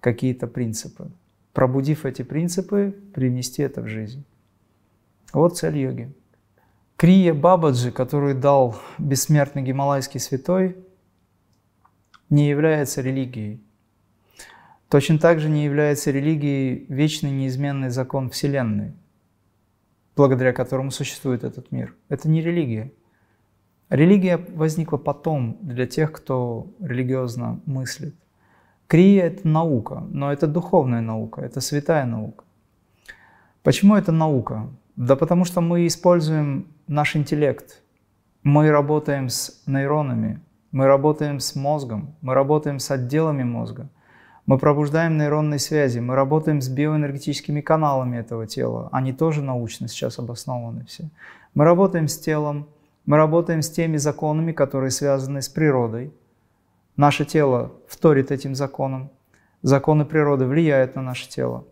какие-то 0.00 0.46
принципы. 0.46 1.10
Пробудив 1.54 2.04
эти 2.04 2.20
принципы, 2.20 2.94
привнести 3.14 3.62
это 3.62 3.80
в 3.80 3.86
жизнь. 3.86 4.22
Вот 5.32 5.56
цель 5.56 5.78
йоги. 5.78 6.12
Крия 7.00 7.32
Бабаджи, 7.32 7.92
который 7.92 8.34
дал 8.34 8.76
бессмертный 8.98 9.62
гималайский 9.62 10.20
святой, 10.20 10.76
не 12.28 12.46
является 12.46 13.00
религией. 13.00 13.64
Точно 14.90 15.18
так 15.18 15.40
же 15.40 15.48
не 15.48 15.64
является 15.64 16.10
религией 16.10 16.84
вечный 16.90 17.30
неизменный 17.30 17.88
закон 17.88 18.28
Вселенной, 18.28 18.92
благодаря 20.14 20.52
которому 20.52 20.90
существует 20.90 21.42
этот 21.42 21.72
мир. 21.72 21.94
Это 22.10 22.28
не 22.28 22.42
религия. 22.42 22.92
Религия 23.88 24.36
возникла 24.36 24.98
потом 24.98 25.56
для 25.62 25.86
тех, 25.86 26.12
кто 26.12 26.70
религиозно 26.80 27.62
мыслит. 27.64 28.14
Крия– 28.88 29.24
это 29.28 29.48
наука, 29.48 30.06
но 30.10 30.30
это 30.30 30.46
духовная 30.46 31.00
наука, 31.00 31.40
это 31.40 31.62
святая 31.62 32.04
наука. 32.04 32.44
Почему 33.62 33.96
это 33.96 34.12
наука? 34.12 34.68
Да 35.00 35.16
потому 35.16 35.46
что 35.46 35.62
мы 35.62 35.86
используем 35.86 36.66
наш 36.86 37.16
интеллект, 37.16 37.80
мы 38.42 38.70
работаем 38.70 39.30
с 39.30 39.62
нейронами, 39.64 40.42
мы 40.72 40.84
работаем 40.84 41.40
с 41.40 41.54
мозгом, 41.54 42.14
мы 42.20 42.34
работаем 42.34 42.78
с 42.78 42.90
отделами 42.90 43.42
мозга, 43.42 43.88
мы 44.44 44.58
пробуждаем 44.58 45.16
нейронные 45.16 45.58
связи, 45.58 46.00
мы 46.00 46.14
работаем 46.16 46.60
с 46.60 46.68
биоэнергетическими 46.68 47.62
каналами 47.62 48.18
этого 48.18 48.46
тела, 48.46 48.90
они 48.92 49.14
тоже 49.14 49.40
научно 49.40 49.88
сейчас 49.88 50.18
обоснованы 50.18 50.84
все. 50.84 51.08
Мы 51.54 51.64
работаем 51.64 52.06
с 52.06 52.18
телом, 52.18 52.68
мы 53.06 53.16
работаем 53.16 53.62
с 53.62 53.70
теми 53.70 53.96
законами, 53.96 54.52
которые 54.52 54.90
связаны 54.90 55.40
с 55.40 55.48
природой. 55.48 56.12
Наше 56.98 57.24
тело 57.24 57.72
вторит 57.88 58.30
этим 58.30 58.54
законам. 58.54 59.08
Законы 59.62 60.04
природы 60.04 60.44
влияют 60.44 60.94
на 60.94 61.00
наше 61.00 61.26
тело. 61.26 61.64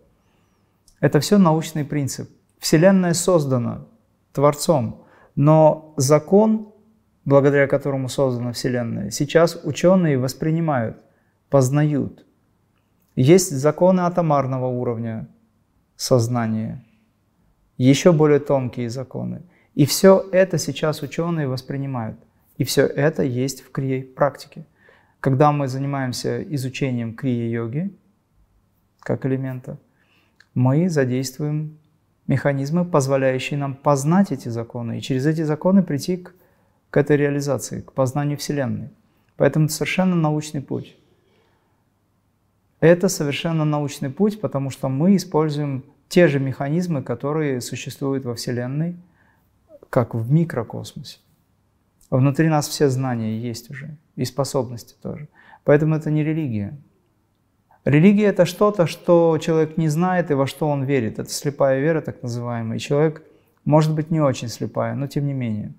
Это 1.01 1.21
все 1.21 1.37
научный 1.37 1.85
принцип. 1.85 2.31
Вселенная 2.59 3.15
создана 3.15 3.87
Творцом, 4.33 5.05
но 5.35 5.95
закон, 5.97 6.73
благодаря 7.25 7.67
которому 7.67 8.09
создана 8.09 8.53
Вселенная, 8.53 9.11
сейчас 9.11 9.61
ученые 9.65 10.19
воспринимают, 10.19 10.99
познают. 11.51 12.25
Есть 13.15 13.51
законы 13.51 14.01
атомарного 14.01 14.67
уровня 14.67 15.29
сознания, 15.97 16.85
еще 17.77 18.13
более 18.13 18.41
тонкие 18.41 18.91
законы– 18.91 19.43
и 19.79 19.87
все 19.87 20.29
это 20.33 20.59
сейчас 20.59 21.03
ученые 21.03 21.47
воспринимают. 21.47 22.19
И 22.57 22.65
все 22.65 22.85
это 22.85 23.23
есть 23.23 23.61
в 23.61 23.71
крия-практике. 23.71 24.67
Когда 25.21 25.53
мы 25.53 25.69
занимаемся 25.69 26.43
изучением 26.43 27.15
крия-йоги, 27.15 27.97
как 28.99 29.25
элемента, 29.25 29.79
мы 30.53 30.89
задействуем 30.89 31.79
механизмы, 32.29 32.85
позволяющие 32.85 33.59
нам 33.59 33.75
познать 33.75 34.31
эти 34.31 34.49
законы, 34.49 34.99
и 34.99 35.03
через 35.03 35.27
эти 35.27 35.43
законы 35.43 35.83
прийти 35.83 36.19
к, 36.19 36.35
к 36.91 36.97
этой 36.97 37.17
реализации, 37.17 37.81
к 37.81 37.93
познанию 37.93 38.39
Вселенной. 38.39 38.91
Поэтому 39.37 39.65
это 39.65 39.75
совершенно 39.75 40.15
научный 40.15 40.61
путь. 40.61 40.97
Это 42.79 43.09
совершенно 43.09 43.65
научный 43.65 44.11
путь, 44.11 44.41
потому 44.41 44.71
что 44.71 44.89
мы 44.89 45.17
используем 45.17 45.85
те 46.09 46.29
же 46.29 46.39
механизмы, 46.39 47.03
которые 47.03 47.61
существуют 47.61 48.25
во 48.25 48.37
Вселенной– 48.37 48.97
как 49.91 50.15
в 50.15 50.31
микрокосмосе. 50.31 51.19
Внутри 52.11 52.49
нас 52.49 52.69
все 52.69 52.89
знания 52.89 53.39
есть 53.39 53.71
уже, 53.71 53.97
и 54.17 54.25
способности 54.25 54.95
тоже. 55.03 55.29
Поэтому 55.65 55.95
это 55.95 56.11
не 56.11 56.25
религия. 56.25 56.77
Религия– 57.85 58.27
это 58.27 58.45
что-то, 58.45 58.87
что 58.87 59.39
человек 59.39 59.77
не 59.77 59.89
знает 59.89 60.31
и 60.31 60.35
во 60.35 60.47
что 60.47 60.69
он 60.69 60.85
верит. 60.85 61.19
Это 61.19 61.31
слепая 61.31 61.81
вера, 61.81 62.01
так 62.01 62.23
называемая. 62.23 62.77
И 62.77 62.81
человек 62.81 63.23
может 63.65 63.95
быть 63.95 64.11
не 64.11 64.21
очень 64.21 64.49
слепая, 64.49 64.95
но 64.95 65.07
тем 65.07 65.27
не 65.27 65.33
менее. 65.33 65.73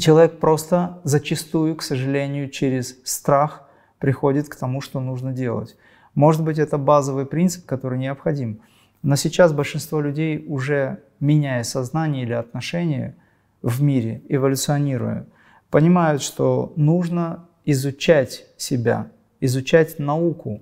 Человек 0.00 0.38
просто 0.40 1.00
зачастую, 1.04 1.76
к 1.76 1.82
сожалению, 1.82 2.48
через 2.48 2.98
страх 3.04 3.68
приходит 3.98 4.48
к 4.48 4.56
тому, 4.56 4.80
что 4.80 5.00
нужно 5.00 5.32
делать. 5.32 5.76
Может 6.14 6.42
быть, 6.42 6.58
это 6.58 6.78
базовый 6.78 7.26
принцип, 7.26 7.66
который 7.66 7.98
необходим. 7.98 8.60
Но 9.02 9.16
сейчас 9.16 9.52
большинство 9.52 10.00
людей, 10.00 10.44
уже 10.48 11.00
меняя 11.20 11.62
сознание 11.62 12.22
или 12.22 12.32
отношения 12.32 13.16
в 13.62 13.82
мире, 13.82 14.22
эволюционируя, 14.28 15.26
понимают, 15.70 16.22
что 16.22 16.72
нужно 16.76 17.46
изучать 17.64 18.46
себя, 18.56 19.08
изучать 19.40 19.98
науку 19.98 20.60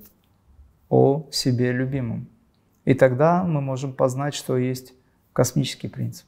о 0.89 1.27
себе 1.31 1.73
любимом. 1.73 2.29
И 2.85 2.95
тогда 2.95 3.45
мы 3.45 3.61
можем 3.61 3.93
познать, 3.93 4.35
что 4.35 4.57
есть 4.57 4.93
космический 5.33 5.89
принцип. 5.89 6.27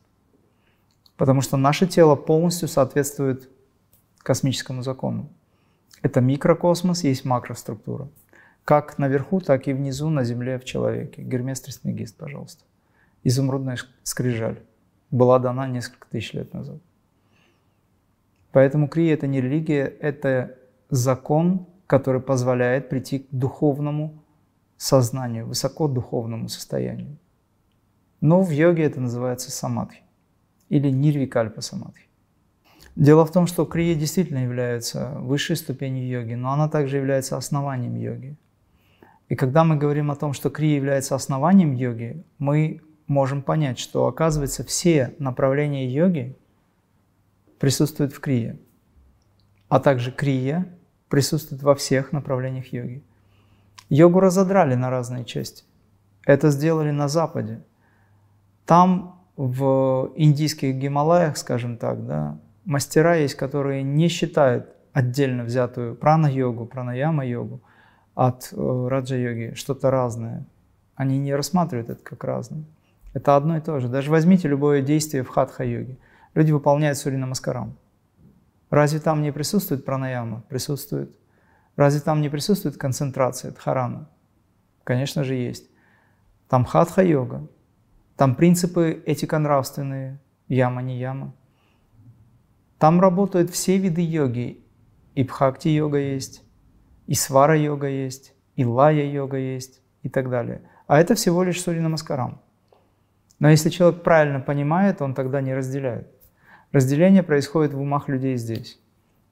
Потому 1.17 1.41
что 1.41 1.57
наше 1.57 1.87
тело 1.87 2.17
полностью 2.17 2.69
соответствует 2.69 3.49
космическому 4.19 4.83
закону. 4.83 5.29
Это 6.03 6.21
микрокосмос, 6.21 7.05
есть 7.05 7.25
макроструктура. 7.25 8.09
Как 8.65 8.99
наверху, 8.99 9.41
так 9.41 9.69
и 9.69 9.73
внизу 9.73 10.09
на 10.11 10.25
Земле 10.25 10.59
в 10.59 10.65
человеке. 10.65 11.23
Гермес 11.23 11.61
Трисмегист, 11.61 12.17
пожалуйста. 12.17 12.65
Изумрудная 13.23 13.79
скрижаль. 14.03 14.61
Была 15.11 15.39
дана 15.39 15.69
несколько 15.69 16.09
тысяч 16.09 16.33
лет 16.33 16.53
назад. 16.53 16.79
Поэтому 18.53 18.89
крия– 18.89 19.15
это 19.15 19.27
не 19.27 19.41
религия, 19.41 19.85
это 19.85 20.57
закон, 20.89 21.67
который 21.87 22.21
позволяет 22.21 22.89
прийти 22.89 23.21
к 23.21 23.27
духовному 23.31 24.23
сознанию, 24.77 25.47
высокодуховному 25.47 26.49
состоянию. 26.49 27.17
Но 28.21 28.43
в 28.43 28.51
йоге 28.51 28.85
это 28.85 29.01
называется 29.01 29.51
самадхи 29.51 30.03
или 30.69 30.91
нирвикальпа 30.91 31.61
самадхи. 31.61 32.05
Дело 32.97 33.27
в 33.27 33.33
том, 33.33 33.47
что 33.47 33.65
крия 33.65 33.95
действительно 33.95 34.39
является 34.39 35.11
высшей 35.19 35.57
ступенью 35.57 36.07
йоги, 36.07 36.35
но 36.35 36.53
она 36.53 36.69
также 36.69 36.97
является 36.97 37.37
основанием 37.37 37.97
йоги. 37.97 38.37
И 39.29 39.35
когда 39.35 39.65
мы 39.65 39.77
говорим 39.77 40.11
о 40.11 40.17
том, 40.17 40.33
что 40.33 40.49
крия 40.49 40.77
является 40.77 41.15
основанием 41.15 41.73
йоги, 41.73 42.25
мы 42.39 42.81
можем 43.07 43.43
понять, 43.43 43.79
что 43.79 44.07
оказывается 44.07 44.65
все 44.65 45.15
направления 45.19 45.89
йоги 45.89 46.37
присутствуют 47.59 48.13
в 48.13 48.21
крие, 48.21 48.59
а 49.69 49.81
также 49.81 50.13
крия 50.13 50.67
присутствует 51.09 51.63
во 51.63 51.75
всех 51.75 52.13
направлениях 52.13 52.73
йоги. 52.73 53.03
Йогу 53.89 54.21
разодрали 54.21 54.75
на 54.75 54.91
разные 54.91 55.25
части. 55.25 55.65
Это 56.27 56.51
сделали 56.51 56.91
на 56.91 57.09
Западе. 57.09 57.63
Там, 58.67 59.21
в 59.37 60.13
индийских 60.17 60.77
Гималаях, 60.77 61.37
скажем 61.37 61.77
так, 61.77 62.07
да, 62.07 62.39
мастера 62.65 63.17
есть, 63.17 63.35
которые 63.35 63.83
не 63.83 64.09
считают 64.09 64.69
отдельно 64.93 65.45
взятую 65.45 65.97
прана-йогу, 65.97 66.67
пранаяма-йогу 66.67 67.61
от 68.15 68.51
э, 68.53 68.87
раджа-йоги 68.89 69.55
что-то 69.55 69.91
разное. 69.91 70.45
Они 70.95 71.19
не 71.19 71.35
рассматривают 71.35 71.91
это 71.91 72.03
как 72.03 72.23
разное. 72.25 72.65
Это 73.13 73.37
одно 73.37 73.57
и 73.57 73.61
то 73.61 73.81
же. 73.81 73.89
Даже 73.89 74.11
возьмите 74.11 74.49
любое 74.49 74.83
действие 74.83 75.25
в 75.25 75.29
хатха-йоге. 75.29 75.99
Люди 76.35 76.53
выполняют 76.53 76.97
сури 76.97 77.17
намаскарам. 77.17 77.77
Разве 78.75 78.99
там 78.99 79.23
не 79.23 79.33
присутствует 79.33 79.85
пранаяма? 79.85 80.43
Присутствует. 80.49 81.17
Разве 81.77 82.01
там 82.01 82.21
не 82.21 82.29
присутствует 82.29 82.77
концентрация, 82.77 83.53
дхарана? 83.53 84.09
Конечно 84.83 85.23
же 85.23 85.37
есть. 85.37 85.71
Там 86.49 86.65
хатха-йога, 86.65 87.47
там 88.17 88.35
принципы 88.35 89.01
этико-нравственные, 89.07 90.19
яма 90.49 90.83
не 90.83 90.99
яма. 90.99 91.33
Там 92.81 93.01
работают 93.01 93.51
все 93.51 93.79
виды 93.79 94.03
йоги. 94.03 94.67
И 95.15 95.23
бхакти-йога 95.23 95.99
есть, 95.99 96.43
и 97.07 97.15
свара-йога 97.15 97.87
есть, 97.87 98.35
и 98.57 98.65
лая-йога 98.65 99.37
есть, 99.37 99.83
и 100.03 100.09
так 100.09 100.29
далее. 100.29 100.69
А 100.89 100.99
это 100.99 101.15
всего 101.15 101.45
лишь 101.45 101.63
сури 101.63 101.79
намаскарам. 101.79 102.43
Но 103.39 103.49
если 103.51 103.71
человек 103.71 104.03
правильно 104.03 104.41
понимает, 104.41 105.01
он 105.01 105.15
тогда 105.15 105.41
не 105.41 105.55
разделяет. 105.55 106.14
Разделение 106.75 107.23
происходит 107.23 107.73
в 107.73 107.81
умах 107.81 108.09
людей 108.09 108.37
здесь. 108.37 108.81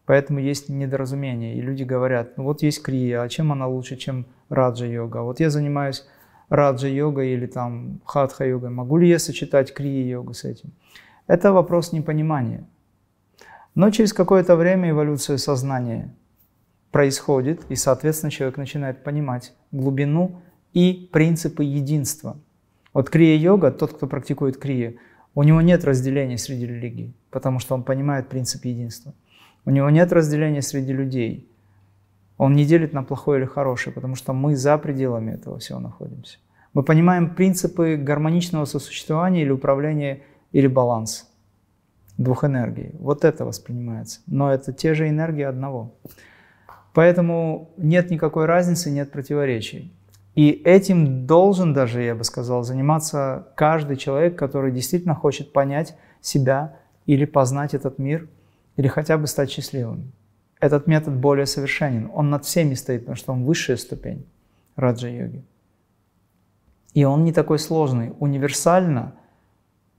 Поэтому 0.06 0.38
есть 0.38 0.68
недоразумение. 0.68 1.56
И 1.56 1.60
люди 1.60 1.82
говорят, 1.82 2.36
ну 2.36 2.44
вот 2.44 2.62
есть 2.62 2.80
крия, 2.84 3.20
а 3.20 3.28
чем 3.28 3.50
она 3.50 3.66
лучше, 3.66 3.96
чем 3.96 4.26
раджа-йога? 4.48 5.22
Вот 5.22 5.40
я 5.40 5.50
занимаюсь 5.50 6.06
раджа-йогой 6.50 7.32
или 7.32 7.46
там 7.46 8.00
хатха-йогой. 8.04 8.70
Могу 8.70 8.96
ли 8.96 9.08
я 9.08 9.18
сочетать 9.18 9.74
крия-йогу 9.74 10.34
с 10.34 10.44
этим? 10.44 10.70
Это 11.26 11.52
вопрос 11.52 11.90
непонимания. 11.90 12.64
Но 13.74 13.90
через 13.90 14.12
какое-то 14.12 14.54
время 14.54 14.90
эволюция 14.90 15.36
сознания 15.36 16.14
происходит, 16.92 17.62
и, 17.70 17.74
соответственно, 17.74 18.30
человек 18.30 18.56
начинает 18.56 19.02
понимать 19.02 19.52
глубину 19.72 20.42
и 20.74 21.10
принципы 21.12 21.64
единства. 21.64 22.36
Вот 22.94 23.10
крия-йога, 23.10 23.72
тот, 23.72 23.94
кто 23.94 24.06
практикует 24.06 24.58
крия, 24.58 24.94
у 25.34 25.42
него 25.42 25.60
нет 25.60 25.84
разделения 25.84 26.38
среди 26.38 26.66
религий, 26.66 27.14
потому 27.30 27.58
что 27.58 27.74
он 27.74 27.82
понимает 27.82 28.28
принцип 28.28 28.64
единства. 28.64 29.14
У 29.64 29.70
него 29.70 29.88
нет 29.90 30.12
разделения 30.12 30.62
среди 30.62 30.92
людей. 30.92 31.48
Он 32.36 32.54
не 32.54 32.64
делит 32.64 32.92
на 32.92 33.02
плохое 33.02 33.40
или 33.40 33.46
хорошее, 33.46 33.94
потому 33.94 34.16
что 34.16 34.32
мы 34.32 34.56
за 34.56 34.76
пределами 34.78 35.32
этого 35.32 35.58
всего 35.58 35.78
находимся. 35.78 36.38
Мы 36.74 36.82
понимаем 36.82 37.34
принципы 37.34 37.96
гармоничного 37.96 38.64
сосуществования 38.64 39.42
или 39.42 39.50
управления 39.50 40.22
или 40.52 40.66
баланса 40.66 41.26
двух 42.18 42.44
энергий. 42.44 42.90
Вот 42.98 43.24
это 43.24 43.44
воспринимается. 43.44 44.20
Но 44.26 44.52
это 44.52 44.72
те 44.72 44.94
же 44.94 45.08
энергии 45.08 45.42
одного. 45.42 45.94
Поэтому 46.94 47.70
нет 47.76 48.10
никакой 48.10 48.46
разницы, 48.46 48.90
нет 48.90 49.10
противоречий. 49.10 49.92
И 50.34 50.50
этим 50.50 51.26
должен 51.26 51.74
даже, 51.74 52.02
я 52.02 52.14
бы 52.14 52.24
сказал, 52.24 52.62
заниматься 52.62 53.48
каждый 53.54 53.96
человек, 53.96 54.38
который 54.38 54.72
действительно 54.72 55.14
хочет 55.14 55.52
понять 55.52 55.94
себя 56.20 56.76
или 57.04 57.26
познать 57.26 57.74
этот 57.74 57.98
мир, 57.98 58.28
или 58.76 58.88
хотя 58.88 59.18
бы 59.18 59.26
стать 59.26 59.50
счастливым. 59.50 60.12
Этот 60.58 60.86
метод 60.86 61.14
более 61.14 61.46
совершенен. 61.46 62.10
Он 62.14 62.30
над 62.30 62.44
всеми 62.44 62.74
стоит, 62.74 63.00
потому 63.00 63.16
что 63.16 63.32
он 63.32 63.44
высшая 63.44 63.76
ступень 63.76 64.24
раджа-йоги. 64.76 65.44
И 66.94 67.04
он 67.04 67.24
не 67.24 67.32
такой 67.32 67.58
сложный. 67.58 68.12
Универсально, 68.18 69.14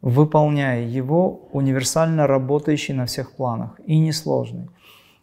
выполняя 0.01 0.83
его, 0.83 1.49
универсально 1.51 2.27
работающий 2.27 2.93
на 2.93 3.05
всех 3.05 3.33
планах. 3.33 3.79
И 3.85 3.99
несложный. 3.99 4.69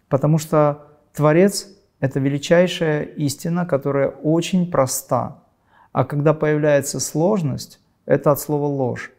Потому 0.09 0.39
что 0.39 0.87
Творец 1.15 1.69
это 2.01 2.19
величайшая 2.19 3.03
истина, 3.03 3.67
которая 3.67 4.09
очень 4.09 4.71
проста. 4.71 5.43
А 5.93 6.05
когда 6.05 6.35
появляется 6.35 6.99
сложность, 6.99 7.81
это 8.07 8.33
от 8.33 8.41
слова 8.41 8.67
ложь. 8.67 9.13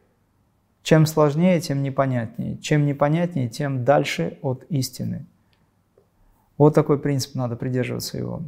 Чем 0.83 1.05
сложнее, 1.05 1.61
тем 1.61 1.83
непонятнее. 1.83 2.57
Чем 2.57 2.85
непонятнее, 2.85 3.49
тем 3.49 3.85
дальше 3.85 4.39
от 4.41 4.63
истины. 4.69 5.25
Вот 6.57 6.73
такой 6.73 6.97
принцип, 6.99 7.35
надо 7.35 7.55
придерживаться 7.55 8.17
его. 8.17 8.41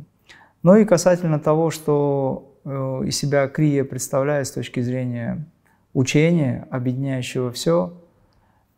Ну 0.64 0.76
и 0.76 0.86
касательно 0.86 1.40
того, 1.40 1.70
что 1.70 2.58
э, 2.64 2.70
из 3.06 3.18
себя 3.18 3.48
крия 3.48 3.84
представляет 3.84 4.48
с 4.48 4.52
точки 4.52 4.80
зрения 4.80 5.46
учения, 5.94 6.68
объединяющего 6.72 7.52
все, 7.52 7.94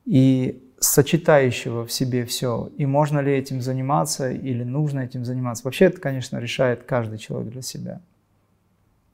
и 0.06 0.64
сочетающего 0.80 1.86
в 1.86 1.92
себе 1.92 2.26
все, 2.26 2.70
и 2.78 2.86
можно 2.86 3.20
ли 3.20 3.32
этим 3.32 3.62
заниматься 3.62 4.30
или 4.30 4.64
нужно 4.64 5.00
этим 5.00 5.26
заниматься. 5.26 5.64
Вообще 5.64 5.86
это, 5.86 6.00
конечно, 6.00 6.38
решает 6.38 6.84
каждый 6.84 7.18
человек 7.18 7.52
для 7.52 7.62
себя. 7.62 8.02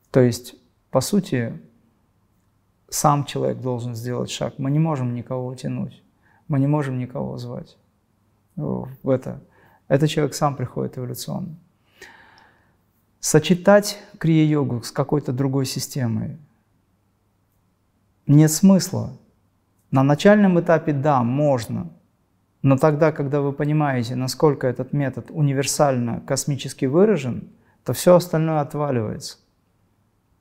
То 0.09 0.19
есть, 0.19 0.55
по 0.89 1.01
сути, 1.01 1.57
сам 2.89 3.25
человек 3.25 3.59
должен 3.59 3.95
сделать 3.95 4.29
шаг. 4.29 4.55
Мы 4.57 4.71
не 4.71 4.79
можем 4.79 5.13
никого 5.13 5.47
утянуть, 5.47 6.03
мы 6.47 6.59
не 6.59 6.67
можем 6.67 6.97
никого 6.97 7.37
звать 7.37 7.77
в 8.55 9.09
это. 9.09 9.41
Этот 9.87 10.09
человек 10.09 10.33
сам 10.35 10.55
приходит 10.55 10.97
эволюционно. 10.97 11.55
Сочетать 13.19 13.99
крия-йогу 14.17 14.81
с 14.83 14.91
какой-то 14.91 15.31
другой 15.31 15.65
системой 15.65 16.37
нет 18.25 18.51
смысла. 18.51 19.15
На 19.91 20.03
начальном 20.03 20.57
этапе 20.57 20.93
да, 20.93 21.21
можно, 21.21 21.91
но 22.61 22.77
тогда, 22.77 23.11
когда 23.11 23.41
вы 23.41 23.51
понимаете, 23.51 24.15
насколько 24.15 24.67
этот 24.67 24.93
метод 24.93 25.27
универсально 25.29 26.21
космически 26.21 26.85
выражен, 26.85 27.49
то 27.83 27.91
все 27.91 28.15
остальное 28.15 28.61
отваливается. 28.61 29.37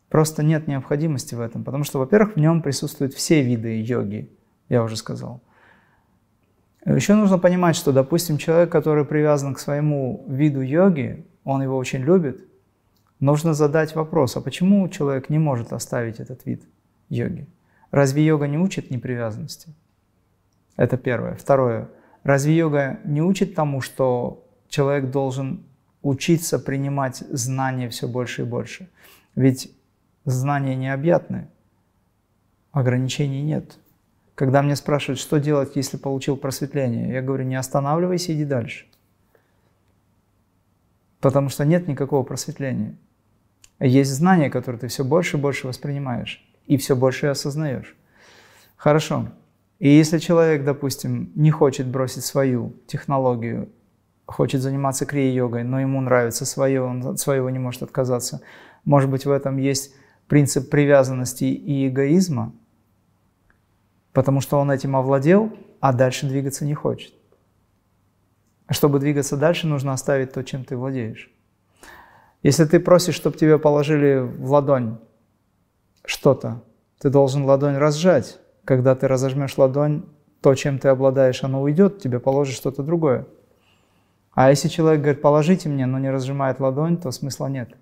Просто 0.09 0.45
нет 0.45 0.69
необходимости 0.69 1.35
в 1.35 1.41
этом, 1.41 1.65
потому 1.65 1.83
что, 1.83 1.99
во-первых, 1.99 2.35
в 2.35 2.41
нем 2.41 2.63
присутствуют 2.63 3.15
все 3.15 3.43
виды 3.43 3.81
йоги, 3.83 4.31
я 4.69 4.85
уже 4.85 4.97
сказал. 4.97 5.41
Еще 6.85 7.15
нужно 7.15 7.39
понимать, 7.39 7.77
что, 7.77 7.93
допустим, 7.93 8.39
человек, 8.39 8.71
который 8.71 9.05
привязан 9.05 9.55
к 9.55 9.59
своему 9.59 10.25
виду 10.29 10.61
йоги, 10.61 11.27
он 11.45 11.63
его 11.63 11.77
очень 11.77 12.01
любит, 12.01 12.45
нужно 13.19 13.55
задать 13.55 13.95
вопрос, 13.95 14.37
а 14.37 14.41
почему 14.41 14.89
человек 14.89 15.29
не 15.29 15.39
может 15.39 15.73
оставить 15.73 16.21
этот 16.21 16.47
вид 16.47 16.65
йоги? 17.09 17.49
Разве 17.91 18.25
йога 18.25 18.47
не 18.47 18.59
учит 18.59 18.91
непривязанности? 18.91 19.69
Это 20.77 20.97
первое. 20.97 21.35
Второе. 21.35 21.89
Разве 22.23 22.57
йога 22.57 23.01
не 23.05 23.23
учит 23.23 23.55
тому, 23.55 23.81
что 23.81 24.47
человек 24.69 25.11
должен 25.11 25.65
учиться 26.03 26.59
принимать 26.59 27.17
знания 27.31 27.89
все 27.89 28.07
больше 28.07 28.43
и 28.43 28.45
больше? 28.45 28.89
Ведь 29.35 29.75
знания 30.25 30.77
необъятны, 30.77 31.49
ограничений 32.73 33.43
нет. 33.43 33.79
Когда 34.35 34.63
мне 34.63 34.77
спрашивают, 34.77 35.19
что 35.19 35.39
делать, 35.39 35.77
если 35.77 35.97
получил 35.97 36.37
просветление, 36.37 37.13
я 37.13 37.23
говорю, 37.23 37.45
не 37.45 37.57
останавливайся, 37.57 38.33
иди 38.33 38.45
дальше. 38.45 38.87
Потому 41.21 41.51
что 41.51 41.65
нет 41.65 41.89
никакого 41.89 42.23
просветления. 42.23 42.95
Есть 43.79 44.13
знания, 44.13 44.49
которые 44.49 44.81
ты 44.81 44.89
все 44.89 45.05
больше 45.05 45.37
и 45.37 45.41
больше 45.41 45.67
воспринимаешь 45.67 46.50
и 46.71 46.77
все 46.77 46.95
больше 46.95 47.27
осознаешь. 47.27 47.97
Хорошо. 48.77 49.27
И 49.81 49.89
если 49.89 50.19
человек, 50.19 50.65
допустим, 50.65 51.33
не 51.35 51.51
хочет 51.51 51.89
бросить 51.89 52.25
свою 52.25 52.77
технологию, 52.87 53.69
хочет 54.25 54.63
заниматься 54.63 55.05
крия-йогой, 55.05 55.65
но 55.65 55.81
ему 55.81 56.01
нравится 56.01 56.47
свое, 56.47 56.81
он 56.81 57.05
от 57.05 57.19
своего 57.19 57.51
не 57.51 57.59
может 57.59 57.83
отказаться, 57.83 58.41
может 58.85 59.11
быть, 59.11 59.27
в 59.27 59.33
этом 59.33 59.57
есть 59.57 59.95
принцип 60.29 60.71
привязанности 60.71 61.45
и 61.45 61.89
эгоизма, 61.89 62.55
потому 64.13 64.41
что 64.41 64.61
он 64.61 64.71
этим 64.71 64.95
овладел, 64.95 65.53
а 65.81 65.93
дальше 65.93 66.29
двигаться 66.29 66.65
не 66.65 66.75
хочет. 66.75 67.13
Чтобы 68.69 69.01
двигаться 69.01 69.37
дальше, 69.37 69.67
нужно 69.67 69.93
оставить 69.93 70.33
то, 70.33 70.45
чем 70.45 70.65
ты 70.65 70.77
владеешь. 70.77 71.33
Если 72.45 72.65
ты 72.65 72.79
просишь, 72.79 73.17
чтобы 73.17 73.37
тебе 73.37 73.59
положили 73.59 74.21
в 74.21 74.53
ладонь 74.53 74.99
что-то, 76.05 76.63
ты 76.99 77.11
должен 77.11 77.45
ладонь 77.45 77.77
разжать. 77.77 78.39
Когда 78.65 78.95
ты 78.95 79.09
разожмешь 79.09 79.57
ладонь, 79.59 80.05
то, 80.41 80.55
чем 80.55 80.79
ты 80.79 80.89
обладаешь, 80.89 81.43
оно 81.43 81.63
уйдет, 81.63 82.01
тебе 82.01 82.21
положит 82.21 82.55
что-то 82.55 82.83
другое. 82.83 83.27
А 84.33 84.51
если 84.51 84.69
человек 84.69 85.01
говорит, 85.01 85.23
положите 85.23 85.69
мне, 85.69 85.87
но 85.87 85.99
не 85.99 86.11
разжимает 86.11 86.61
ладонь, 86.61 86.97
то 86.97 87.11
смысла 87.11 87.47
нет. 87.47 87.75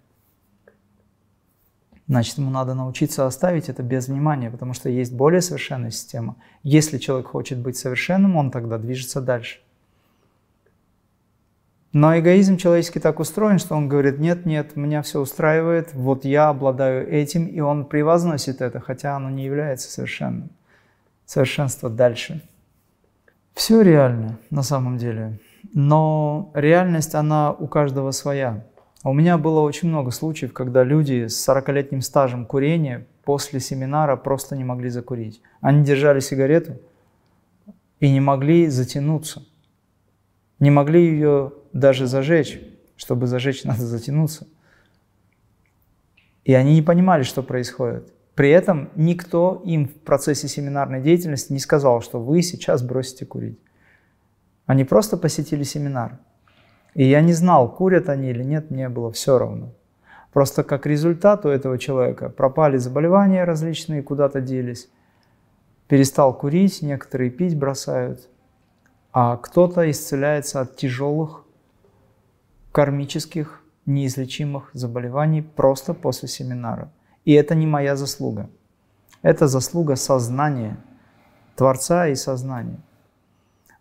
Значит, 2.06 2.38
ему 2.38 2.50
надо 2.50 2.74
научиться 2.74 3.26
оставить 3.26 3.68
это 3.68 3.82
без 3.82 4.08
внимания, 4.08 4.50
потому 4.50 4.72
что 4.72 4.88
есть 4.88 5.12
более 5.12 5.42
совершенная 5.42 5.90
система. 5.90 6.36
Если 6.62 6.96
человек 6.96 7.28
хочет 7.28 7.58
быть 7.58 7.76
совершенным, 7.76 8.36
он 8.36 8.50
тогда 8.50 8.78
движется 8.78 9.20
дальше. 9.20 9.60
Но 11.92 12.18
эгоизм 12.18 12.58
человеческий 12.58 13.00
так 13.00 13.18
устроен, 13.18 13.58
что 13.58 13.74
он 13.74 13.88
говорит, 13.88 14.18
нет, 14.18 14.44
нет, 14.44 14.76
меня 14.76 15.00
все 15.02 15.20
устраивает, 15.20 15.94
вот 15.94 16.24
я 16.26 16.48
обладаю 16.48 17.08
этим, 17.08 17.46
и 17.46 17.60
он 17.60 17.86
превозносит 17.86 18.60
это, 18.60 18.78
хотя 18.78 19.16
оно 19.16 19.30
не 19.30 19.44
является 19.44 19.90
совершенным. 19.90 20.50
Совершенство 21.24 21.88
дальше. 21.88 22.42
Все 23.54 23.80
реально 23.80 24.38
на 24.50 24.62
самом 24.62 24.98
деле, 24.98 25.40
но 25.72 26.50
реальность, 26.54 27.14
она 27.14 27.52
у 27.52 27.66
каждого 27.66 28.10
своя. 28.10 28.64
У 29.02 29.12
меня 29.12 29.38
было 29.38 29.60
очень 29.60 29.88
много 29.88 30.10
случаев, 30.10 30.52
когда 30.52 30.84
люди 30.84 31.26
с 31.26 31.48
40-летним 31.48 32.02
стажем 32.02 32.46
курения 32.46 33.06
после 33.24 33.60
семинара 33.60 34.16
просто 34.16 34.56
не 34.56 34.64
могли 34.64 34.90
закурить. 34.90 35.40
Они 35.60 35.84
держали 35.84 36.20
сигарету 36.20 36.76
и 38.00 38.10
не 38.10 38.20
могли 38.20 38.68
затянуться. 38.68 39.42
Не 40.60 40.70
могли 40.70 41.04
ее 41.04 41.52
даже 41.72 42.06
зажечь. 42.06 42.60
Чтобы 42.96 43.26
зажечь, 43.26 43.64
надо 43.64 43.86
затянуться. 43.86 44.46
И 46.44 46.54
они 46.54 46.74
не 46.74 46.82
понимали, 46.82 47.22
что 47.22 47.42
происходит. 47.42 48.12
При 48.34 48.50
этом 48.50 48.90
никто 48.94 49.60
им 49.64 49.88
в 49.88 49.94
процессе 49.94 50.48
семинарной 50.48 51.02
деятельности 51.02 51.52
не 51.52 51.58
сказал, 51.58 52.00
что 52.00 52.20
вы 52.20 52.42
сейчас 52.42 52.82
бросите 52.82 53.26
курить. 53.26 53.58
Они 54.64 54.84
просто 54.84 55.16
посетили 55.16 55.64
семинар. 55.64 56.18
И 56.94 57.04
я 57.04 57.20
не 57.20 57.32
знал, 57.32 57.74
курят 57.74 58.08
они 58.08 58.30
или 58.30 58.44
нет, 58.44 58.70
мне 58.70 58.88
было 58.88 59.10
все 59.10 59.38
равно. 59.38 59.74
Просто 60.32 60.62
как 60.62 60.86
результат 60.86 61.46
у 61.46 61.48
этого 61.48 61.78
человека 61.78 62.28
пропали 62.28 62.76
заболевания 62.76 63.44
различные, 63.44 64.02
куда-то 64.02 64.40
делись. 64.40 64.88
Перестал 65.88 66.36
курить, 66.36 66.82
некоторые 66.82 67.30
пить 67.30 67.58
бросают. 67.58 68.28
А 69.20 69.36
кто-то 69.36 69.90
исцеляется 69.90 70.60
от 70.60 70.76
тяжелых 70.76 71.44
кармических, 72.70 73.64
неизлечимых 73.84 74.70
заболеваний 74.74 75.42
просто 75.42 75.92
после 75.92 76.28
семинара. 76.28 76.92
И 77.24 77.32
это 77.32 77.56
не 77.56 77.66
моя 77.66 77.96
заслуга. 77.96 78.48
Это 79.22 79.48
заслуга 79.48 79.96
сознания, 79.96 80.78
Творца 81.56 82.06
и 82.06 82.14
сознания. 82.14 82.78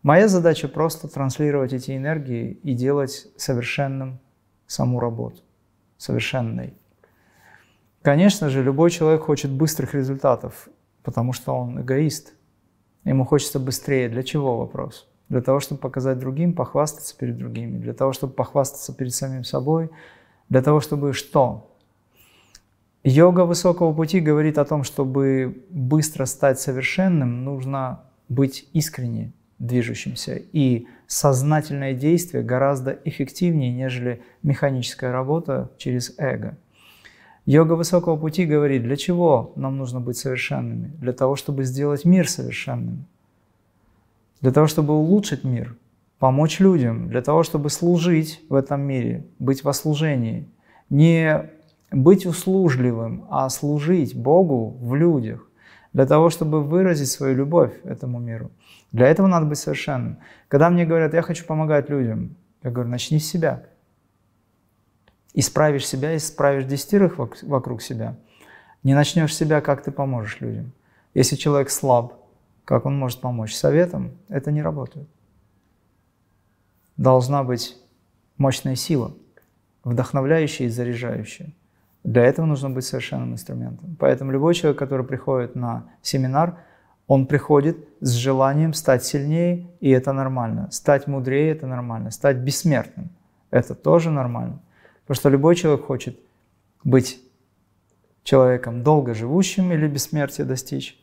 Моя 0.02 0.28
задача 0.28 0.68
просто 0.68 1.08
транслировать 1.08 1.72
эти 1.72 1.96
энергии 1.96 2.54
и 2.64 2.74
делать 2.74 3.28
совершенным 3.38 4.20
саму 4.66 5.00
работу, 5.00 5.44
совершенной. 5.98 6.74
Конечно 8.02 8.50
же, 8.50 8.64
любой 8.64 8.90
человек 8.90 9.22
хочет 9.22 9.52
быстрых 9.52 9.94
результатов, 9.94 10.68
потому 11.04 11.32
что 11.32 11.54
он 11.54 11.80
эгоист. 11.80 12.34
Ему 13.04 13.24
хочется 13.24 13.60
быстрее. 13.60 14.10
Для 14.10 14.24
чего 14.24 14.58
вопрос? 14.58 15.08
Для 15.30 15.42
того, 15.42 15.60
чтобы 15.60 15.82
показать 15.82 16.20
другим, 16.20 16.54
похвастаться 16.54 17.16
перед 17.18 17.38
другими, 17.38 17.78
для 17.78 17.94
того, 17.94 18.14
чтобы 18.14 18.34
похвастаться 18.34 18.94
перед 18.94 19.14
самим 19.14 19.44
собой, 19.44 19.90
для 20.50 20.62
того, 20.62 20.80
чтобы 20.80 21.14
что? 21.14 21.70
Йога 23.04 23.42
высокого 23.46 23.94
пути 23.94 24.20
говорит 24.20 24.58
о 24.58 24.66
том, 24.66 24.84
чтобы 24.84 25.64
быстро 25.70 26.26
стать 26.26 26.60
совершенным, 26.60 27.44
нужно 27.44 28.04
быть 28.30 28.68
искренне, 28.74 29.32
движущимся. 29.60 30.42
И 30.52 30.88
сознательное 31.08 31.94
действие 31.94 32.44
гораздо 32.44 32.92
эффективнее, 33.06 33.72
нежели 33.72 34.22
механическая 34.44 35.12
работа 35.12 35.72
через 35.78 36.14
эго. 36.18 36.58
Йога 37.46 37.74
высокого 37.74 38.18
пути 38.18 38.46
говорит, 38.46 38.84
для 38.84 38.98
чего 38.98 39.54
нам 39.56 39.78
нужно 39.78 40.02
быть 40.02 40.18
совершенными? 40.18 40.88
Для 41.00 41.14
того, 41.14 41.38
чтобы 41.38 41.64
сделать 41.64 42.04
мир 42.04 42.30
совершенным. 42.30 43.06
Для 44.42 44.52
того, 44.52 44.68
чтобы 44.68 44.94
улучшить 44.94 45.44
мир, 45.44 45.76
помочь 46.20 46.60
людям, 46.60 47.10
для 47.10 47.22
того, 47.22 47.44
чтобы 47.44 47.70
служить 47.70 48.42
в 48.50 48.56
этом 48.56 48.82
мире, 48.82 49.26
быть 49.40 49.64
во 49.64 49.74
служении. 49.74 50.48
Не 50.90 51.50
быть 51.92 52.26
услужливым, 52.26 53.26
а 53.30 53.50
служить 53.50 54.16
Богу 54.16 54.78
в 54.80 54.96
людях, 54.96 55.48
для 55.94 56.06
того, 56.06 56.30
чтобы 56.30 56.64
выразить 56.64 57.10
свою 57.10 57.36
любовь 57.36 57.74
этому 57.84 58.20
миру. 58.20 58.52
Для 58.92 59.08
этого 59.08 59.28
надо 59.28 59.46
быть 59.46 59.58
совершенным. 59.58 60.18
Когда 60.48 60.70
мне 60.70 60.86
говорят, 60.86 61.14
я 61.14 61.22
хочу 61.22 61.46
помогать 61.46 61.90
людям, 61.90 62.36
я 62.64 62.72
говорю, 62.72 62.90
начни 62.90 63.20
с 63.20 63.30
себя. 63.30 63.64
Исправишь 65.34 65.88
себя, 65.88 66.16
исправишь 66.16 66.66
десятерых 66.66 67.18
вокруг 67.18 67.82
себя. 67.82 68.16
Не 68.84 68.94
начнешь 68.94 69.36
себя, 69.36 69.62
как 69.62 69.84
ты 69.84 69.92
поможешь 69.92 70.40
людям. 70.40 70.72
Если 71.14 71.36
человек 71.36 71.70
слаб, 71.70 72.27
как 72.68 72.86
он 72.86 73.00
может 73.00 73.22
помочь? 73.22 73.56
Советом 73.56 74.12
это 74.28 74.52
не 74.52 74.62
работает. 74.62 75.08
Должна 76.98 77.46
быть 77.46 77.78
мощная 78.38 78.76
сила, 78.76 79.14
вдохновляющая 79.86 80.68
и 80.68 80.70
заряжающая. 80.70 81.54
Для 82.04 82.26
этого 82.26 82.46
нужно 82.46 82.70
быть 82.70 82.84
совершенным 82.84 83.32
инструментом. 83.32 83.96
Поэтому 83.98 84.34
любой 84.34 84.54
человек, 84.54 84.78
который 84.78 85.06
приходит 85.06 85.56
на 85.56 85.86
семинар, 86.02 86.58
он 87.08 87.26
приходит 87.26 87.78
с 88.02 88.12
желанием 88.12 88.74
стать 88.74 89.06
сильнее, 89.06 89.70
и 89.80 89.90
это 89.90 90.12
нормально. 90.12 90.70
Стать 90.70 91.08
мудрее– 91.08 91.52
это 91.54 91.68
нормально. 91.68 92.12
Стать 92.12 92.36
бессмертным– 92.36 93.12
это 93.50 93.76
тоже 93.76 94.12
нормально. 94.12 94.60
Потому 95.04 95.16
что 95.16 95.30
любой 95.30 95.56
человек 95.56 95.86
хочет 95.86 96.20
быть 96.84 97.22
человеком 98.24 98.84
долго 98.84 99.14
живущим 99.14 99.72
или 99.72 99.88
бессмертия 99.88 100.44
достичь, 100.44 101.02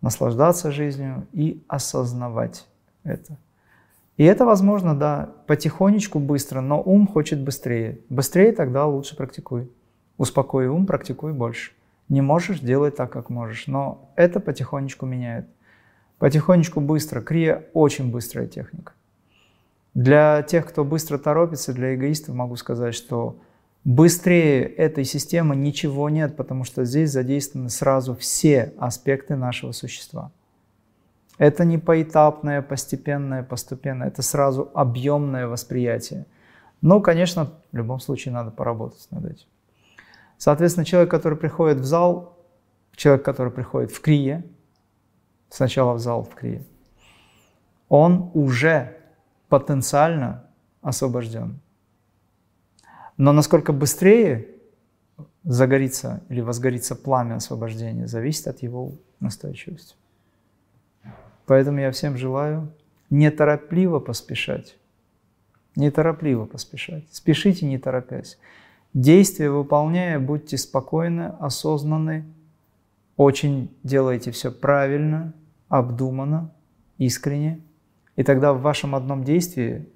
наслаждаться 0.00 0.70
жизнью 0.70 1.26
и 1.32 1.62
осознавать 1.68 2.66
это. 3.04 3.38
И 4.16 4.24
это 4.24 4.46
возможно, 4.46 4.94
да, 4.94 5.30
потихонечку, 5.46 6.18
быстро, 6.18 6.60
но 6.60 6.80
ум 6.80 7.06
хочет 7.06 7.40
быстрее. 7.42 8.00
Быстрее 8.08 8.52
тогда 8.52 8.86
лучше 8.86 9.16
практикуй. 9.16 9.70
Успокой 10.16 10.68
ум, 10.68 10.86
практикуй 10.86 11.32
больше. 11.32 11.72
Не 12.08 12.22
можешь, 12.22 12.60
делай 12.60 12.90
так, 12.90 13.12
как 13.12 13.28
можешь. 13.28 13.66
Но 13.66 14.10
это 14.16 14.40
потихонечку 14.40 15.04
меняет. 15.04 15.46
Потихонечку 16.18 16.80
быстро. 16.80 17.20
Крия 17.20 17.66
очень 17.74 18.10
быстрая 18.10 18.46
техника. 18.46 18.92
Для 19.92 20.42
тех, 20.42 20.66
кто 20.66 20.84
быстро 20.84 21.18
торопится, 21.18 21.74
для 21.74 21.94
эгоистов 21.94 22.34
могу 22.34 22.56
сказать, 22.56 22.94
что 22.94 23.38
быстрее 23.86 24.64
этой 24.64 25.04
системы 25.04 25.54
ничего 25.54 26.10
нет, 26.10 26.36
потому 26.36 26.64
что 26.64 26.84
здесь 26.84 27.12
задействованы 27.12 27.70
сразу 27.70 28.16
все 28.16 28.74
аспекты 28.78 29.36
нашего 29.36 29.70
существа. 29.70 30.32
Это 31.38 31.64
не 31.64 31.78
поэтапное, 31.78 32.62
постепенное, 32.62 33.44
постепенное, 33.44 34.08
это 34.08 34.22
сразу 34.22 34.70
объемное 34.74 35.46
восприятие. 35.46 36.26
Но, 36.82 37.00
конечно, 37.00 37.52
в 37.70 37.76
любом 37.76 38.00
случае 38.00 38.34
надо 38.34 38.50
поработать 38.50 39.06
над 39.12 39.26
этим. 39.26 39.46
Соответственно, 40.36 40.84
человек, 40.84 41.10
который 41.10 41.38
приходит 41.38 41.78
в 41.78 41.84
зал, 41.84 42.36
человек, 42.96 43.24
который 43.24 43.52
приходит 43.52 43.92
в 43.92 44.00
крие, 44.00 44.44
сначала 45.48 45.94
в 45.94 46.00
зал 46.00 46.24
в 46.24 46.34
крие, 46.34 46.64
он 47.88 48.32
уже 48.34 48.96
потенциально 49.48 50.44
освобожден. 50.82 51.60
Но 53.16 53.32
насколько 53.32 53.72
быстрее 53.72 54.48
загорится 55.44 56.22
или 56.28 56.40
возгорится 56.40 56.94
пламя 56.94 57.36
освобождения, 57.36 58.06
зависит 58.06 58.46
от 58.48 58.62
его 58.62 58.92
настойчивости. 59.20 59.94
Поэтому 61.46 61.78
я 61.78 61.90
всем 61.92 62.16
желаю 62.16 62.72
неторопливо 63.10 64.00
поспешать. 64.00 64.76
Неторопливо 65.76 66.46
поспешать. 66.46 67.04
Спешите, 67.12 67.66
не 67.66 67.78
торопясь. 67.78 68.38
Действия 68.92 69.50
выполняя, 69.50 70.18
будьте 70.18 70.56
спокойны, 70.56 71.34
осознанны, 71.38 72.24
очень 73.16 73.70
делайте 73.82 74.30
все 74.30 74.50
правильно, 74.50 75.32
обдуманно, 75.68 76.50
искренне. 76.98 77.60
И 78.16 78.22
тогда 78.22 78.52
в 78.52 78.62
вашем 78.62 78.94
одном 78.94 79.24
действии 79.24 79.86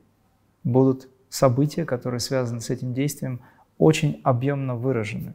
будут 0.64 1.08
события, 1.30 1.86
которые 1.86 2.20
связаны 2.20 2.60
с 2.60 2.68
этим 2.68 2.92
действием, 2.92 3.40
очень 3.78 4.20
объемно 4.24 4.76
выражены. 4.76 5.32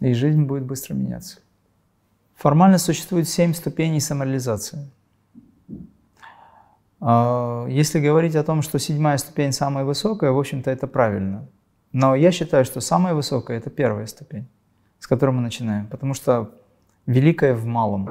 И 0.00 0.14
жизнь 0.14 0.44
будет 0.44 0.64
быстро 0.64 0.94
меняться. 0.94 1.40
Формально 2.34 2.78
существует 2.78 3.28
семь 3.28 3.52
ступеней 3.52 4.00
самореализации. 4.00 4.90
А, 7.00 7.66
если 7.68 8.00
говорить 8.00 8.34
о 8.36 8.42
том, 8.42 8.62
что 8.62 8.78
седьмая 8.78 9.18
ступень 9.18 9.52
самая 9.52 9.84
высокая, 9.84 10.30
в 10.30 10.38
общем-то 10.38 10.70
это 10.70 10.86
правильно. 10.86 11.46
Но 11.92 12.14
я 12.14 12.32
считаю, 12.32 12.64
что 12.64 12.80
самая 12.80 13.14
высокая– 13.14 13.56
это 13.58 13.68
первая 13.68 14.06
ступень, 14.06 14.48
с 14.98 15.06
которой 15.06 15.30
мы 15.30 15.42
начинаем, 15.42 15.86
потому 15.88 16.14
что 16.14 16.50
великое 17.06 17.54
в 17.54 17.66
малом. 17.66 18.10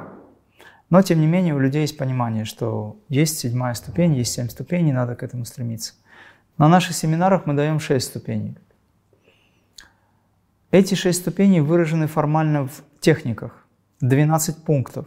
Но, 0.88 1.02
тем 1.02 1.20
не 1.20 1.26
менее, 1.26 1.54
у 1.54 1.58
людей 1.58 1.80
есть 1.80 1.96
понимание, 1.96 2.44
что 2.44 2.96
есть 3.08 3.38
седьмая 3.38 3.74
ступень, 3.74 4.14
есть 4.14 4.32
семь 4.32 4.48
ступеней, 4.48 4.92
надо 4.92 5.16
к 5.16 5.22
этому 5.22 5.44
стремиться. 5.46 5.94
На 6.58 6.68
наших 6.68 6.94
семинарах 6.94 7.46
мы 7.46 7.54
даем 7.54 7.80
шесть 7.80 8.08
ступеней. 8.08 8.56
Эти 10.70 10.94
шесть 10.94 11.20
ступеней 11.20 11.60
выражены 11.60 12.06
формально 12.06 12.66
в 12.66 12.82
техниках. 13.00 13.66
12 14.00 14.64
пунктов, 14.64 15.06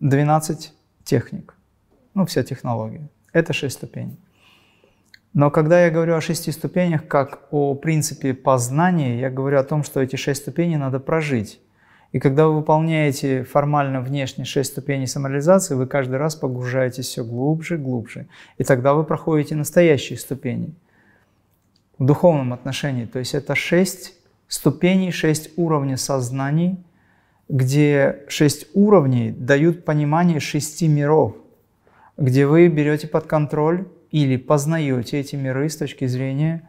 12 0.00 0.72
техник, 1.04 1.54
ну, 2.14 2.26
вся 2.26 2.42
технология. 2.42 3.08
Это 3.32 3.52
6 3.52 3.74
ступеней. 3.76 4.18
Но 5.32 5.50
когда 5.50 5.84
я 5.84 5.90
говорю 5.90 6.14
о 6.16 6.20
шести 6.20 6.50
ступенях 6.52 7.06
как 7.06 7.48
о 7.50 7.74
принципе 7.74 8.34
познания, 8.34 9.20
я 9.20 9.30
говорю 9.30 9.58
о 9.58 9.64
том, 9.64 9.84
что 9.84 10.00
эти 10.00 10.16
шесть 10.16 10.42
ступеней 10.42 10.76
надо 10.76 11.00
прожить. 11.00 11.60
И 12.10 12.18
когда 12.18 12.46
вы 12.46 12.56
выполняете 12.56 13.44
формально 13.44 14.02
внешне 14.02 14.44
шесть 14.44 14.72
ступеней 14.72 15.06
самореализации, 15.06 15.74
вы 15.74 15.86
каждый 15.86 16.16
раз 16.16 16.34
погружаетесь 16.34 17.06
все 17.06 17.24
глубже 17.24 17.76
и 17.76 17.78
глубже. 17.78 18.26
И 18.58 18.64
тогда 18.64 18.92
вы 18.92 19.04
проходите 19.04 19.54
настоящие 19.54 20.18
ступени 20.18 20.74
в 21.98 22.04
духовном 22.04 22.52
отношении. 22.52 23.04
То 23.04 23.18
есть 23.18 23.34
это 23.34 23.54
шесть 23.54 24.14
ступеней, 24.48 25.10
шесть 25.10 25.50
уровней 25.56 25.96
сознаний– 25.96 26.84
где 27.52 28.24
шесть 28.28 28.66
уровней 28.72 29.30
дают 29.30 29.84
понимание 29.84 30.40
шести 30.40 30.88
миров, 30.88 31.36
где 32.16 32.46
вы 32.46 32.68
берете 32.68 33.06
под 33.06 33.26
контроль 33.26 33.88
или 34.10 34.38
познаете 34.38 35.20
эти 35.20 35.36
миры 35.36 35.68
с 35.68 35.76
точки 35.76 36.06
зрения 36.06 36.66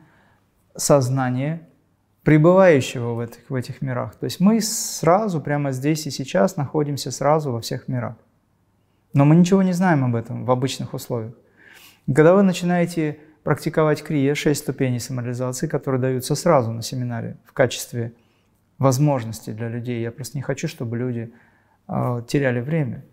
сознания, 0.76 1.70
пребывающего 2.24 3.14
в 3.14 3.20
этих, 3.22 3.50
в 3.50 3.56
этих 3.56 3.82
мирах. 3.82 4.16
То 4.16 4.26
есть 4.26 4.42
мы 4.42 4.60
сразу, 4.60 5.40
прямо 5.40 5.72
здесь 5.72 6.06
и 6.06 6.12
сейчас 6.12 6.58
находимся 6.58 7.12
сразу 7.12 7.54
во 7.54 7.62
всех 7.62 7.88
мирах. 7.88 8.16
Но 9.14 9.24
мы 9.24 9.36
ничего 9.36 9.64
не 9.64 9.72
знаем 9.72 10.04
об 10.04 10.16
этом 10.16 10.44
в 10.44 10.52
обычных 10.52 10.94
условиях. 10.94 11.34
Когда 12.08 12.34
вы 12.34 12.44
начинаете 12.44 13.20
практиковать 13.44 14.04
крия, 14.04 14.36
шесть 14.36 14.62
ступеней 14.62 15.00
самореализации, 15.00 15.68
которые 15.68 16.02
даются 16.02 16.36
сразу 16.36 16.72
на 16.72 16.82
семинаре 16.82 17.38
в 17.46 17.54
качестве 17.54 18.14
возможности 18.78 19.52
для 19.52 19.70
людей. 19.70 20.02
Я 20.02 20.12
просто 20.12 20.38
не 20.38 20.42
хочу, 20.42 20.68
чтобы 20.68 20.98
люди 20.98 21.32
э, 21.88 22.22
теряли 22.28 22.62
время. 22.62 23.04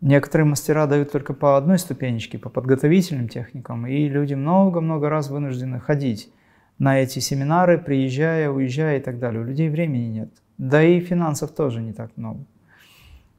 Некоторые 0.00 0.46
мастера 0.46 0.86
дают 0.86 1.12
только 1.12 1.32
по 1.32 1.56
одной 1.56 1.78
ступенечке, 1.78 2.38
по 2.38 2.50
подготовительным 2.50 3.28
техникам, 3.28 3.86
и 3.86 4.08
люди 4.08 4.34
много-много 4.34 5.08
раз 5.08 5.30
вынуждены 5.30 5.80
ходить 5.80 6.30
на 6.78 7.00
эти 7.00 7.20
семинары, 7.20 7.78
приезжая, 7.78 8.50
уезжая 8.50 8.98
и 8.98 9.00
так 9.00 9.18
далее. 9.18 9.40
У 9.40 9.44
людей 9.44 9.68
времени 9.68 10.06
нет. 10.06 10.28
Да 10.58 10.82
и 10.82 11.00
финансов 11.00 11.52
тоже 11.52 11.80
не 11.80 11.92
так 11.92 12.10
много. 12.16 12.44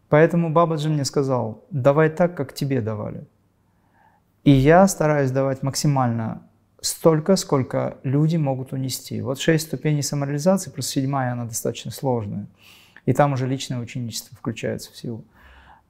Поэтому 0.10 0.50
Бабаджи 0.50 0.90
мне 0.90 1.06
сказал, 1.06 1.66
давай 1.72 2.10
так, 2.10 2.36
как 2.36 2.54
тебе 2.54 2.82
давали. 2.82 3.26
И 4.46 4.52
я 4.52 4.88
стараюсь 4.88 5.32
давать 5.32 5.64
максимально 5.64 6.44
столько, 6.80 7.36
сколько 7.36 7.98
люди 8.04 8.38
могут 8.38 8.74
унести. 8.74 9.20
Вот 9.22 9.40
шесть 9.40 9.66
ступеней 9.66 10.04
самореализации, 10.04 10.70
плюс 10.70 10.88
седьмая, 10.88 11.32
она 11.32 11.46
достаточно 11.46 11.90
сложная. 11.90 12.46
И 13.08 13.14
там 13.14 13.34
уже 13.34 13.48
личное 13.48 13.80
ученичество 13.80 14.38
включается 14.38 14.92
в 14.92 14.98
силу. 14.98 15.26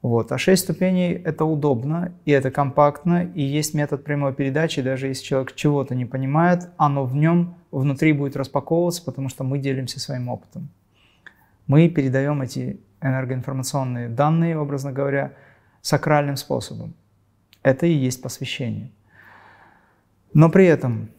Вот. 0.02 0.32
А 0.32 0.38
шесть 0.38 0.64
ступеней– 0.64 1.12
это 1.26 1.44
удобно, 1.44 2.14
и 2.24 2.32
это 2.32 2.50
компактно, 2.50 3.26
и 3.26 3.42
есть 3.42 3.74
метод 3.74 4.06
прямой 4.06 4.34
передачи, 4.34 4.82
даже 4.82 5.08
если 5.08 5.26
человек 5.26 5.54
чего-то 5.56 5.94
не 5.94 6.06
понимает, 6.06 6.70
оно 6.78 7.04
в 7.04 7.14
нем 7.14 7.56
внутри 7.72 8.14
будет 8.14 8.38
распаковываться, 8.38 9.04
потому 9.04 9.28
что 9.28 9.44
мы 9.44 9.60
делимся 9.60 10.00
своим 10.00 10.30
опытом. 10.30 10.70
Мы 11.68 11.90
передаем 11.90 12.42
эти 12.42 12.80
энергоинформационные 13.02 14.08
данные, 14.08 14.58
образно 14.58 14.94
говоря, 14.94 15.34
сакральным 15.82 16.38
способом. 16.38 16.94
Это 17.66 17.88
и 17.88 17.94
есть 17.94 18.22
посвящение. 18.22 18.92
Но 20.36 20.52
при 20.52 20.68
этом, 20.68 21.10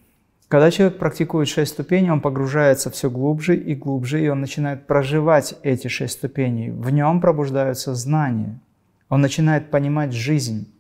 когда 0.47 0.71
человек 0.71 0.97
практикует 0.97 1.49
шесть 1.49 1.73
ступеней, 1.73 2.13
он 2.13 2.21
погружается 2.21 2.89
все 2.89 3.11
глубже 3.11 3.57
и 3.57 3.75
глубже, 3.75 4.25
и 4.25 4.29
он 4.29 4.43
начинает 4.43 4.87
проживать 4.87 5.57
эти 5.65 5.89
шесть 5.89 6.15
ступеней. 6.15 6.71
В 6.71 6.91
нем 6.91 7.21
пробуждаются 7.21 7.97
знания. 7.97 8.61
Он 9.09 9.23
начинает 9.23 9.73
понимать 9.73 10.13
жизнь, 10.13 10.73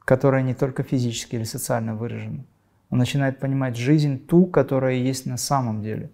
которая 0.00 0.42
не 0.42 0.52
только 0.52 0.82
физически 0.82 1.36
или 1.36 1.44
социально 1.44 1.94
выражена. 1.94 2.44
Он 2.90 2.98
начинает 2.98 3.38
понимать 3.38 3.76
жизнь 3.76 4.18
ту, 4.18 4.46
которая 4.46 4.96
есть 4.96 5.26
на 5.26 5.36
самом 5.36 5.80
деле. 5.80 6.10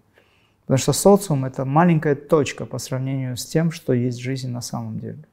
Потому 0.61 0.77
что 0.77 0.93
социум– 0.93 1.43
это 1.45 1.65
маленькая 1.65 2.13
точка 2.13 2.67
по 2.67 2.77
сравнению 2.77 3.35
с 3.35 3.47
тем, 3.47 3.71
что 3.71 3.93
есть 3.93 4.19
жизнь 4.19 4.51
на 4.51 4.61
самом 4.61 4.99
деле. 4.99 5.25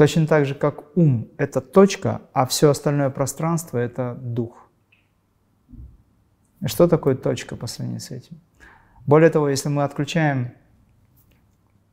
Точно 0.00 0.26
так 0.26 0.46
же, 0.46 0.54
как 0.54 0.96
ум– 0.96 1.28
это 1.36 1.60
точка, 1.60 2.22
а 2.32 2.46
все 2.46 2.70
остальное 2.70 3.10
пространство– 3.10 3.76
это 3.78 4.14
дух. 4.14 4.70
И 6.62 6.68
что 6.68 6.88
такое 6.88 7.14
точка 7.14 7.54
по 7.54 7.66
сравнению 7.66 8.00
с 8.00 8.10
этим? 8.10 8.40
Более 9.04 9.28
того, 9.28 9.50
если 9.50 9.68
мы 9.68 9.84
отключаем, 9.84 10.52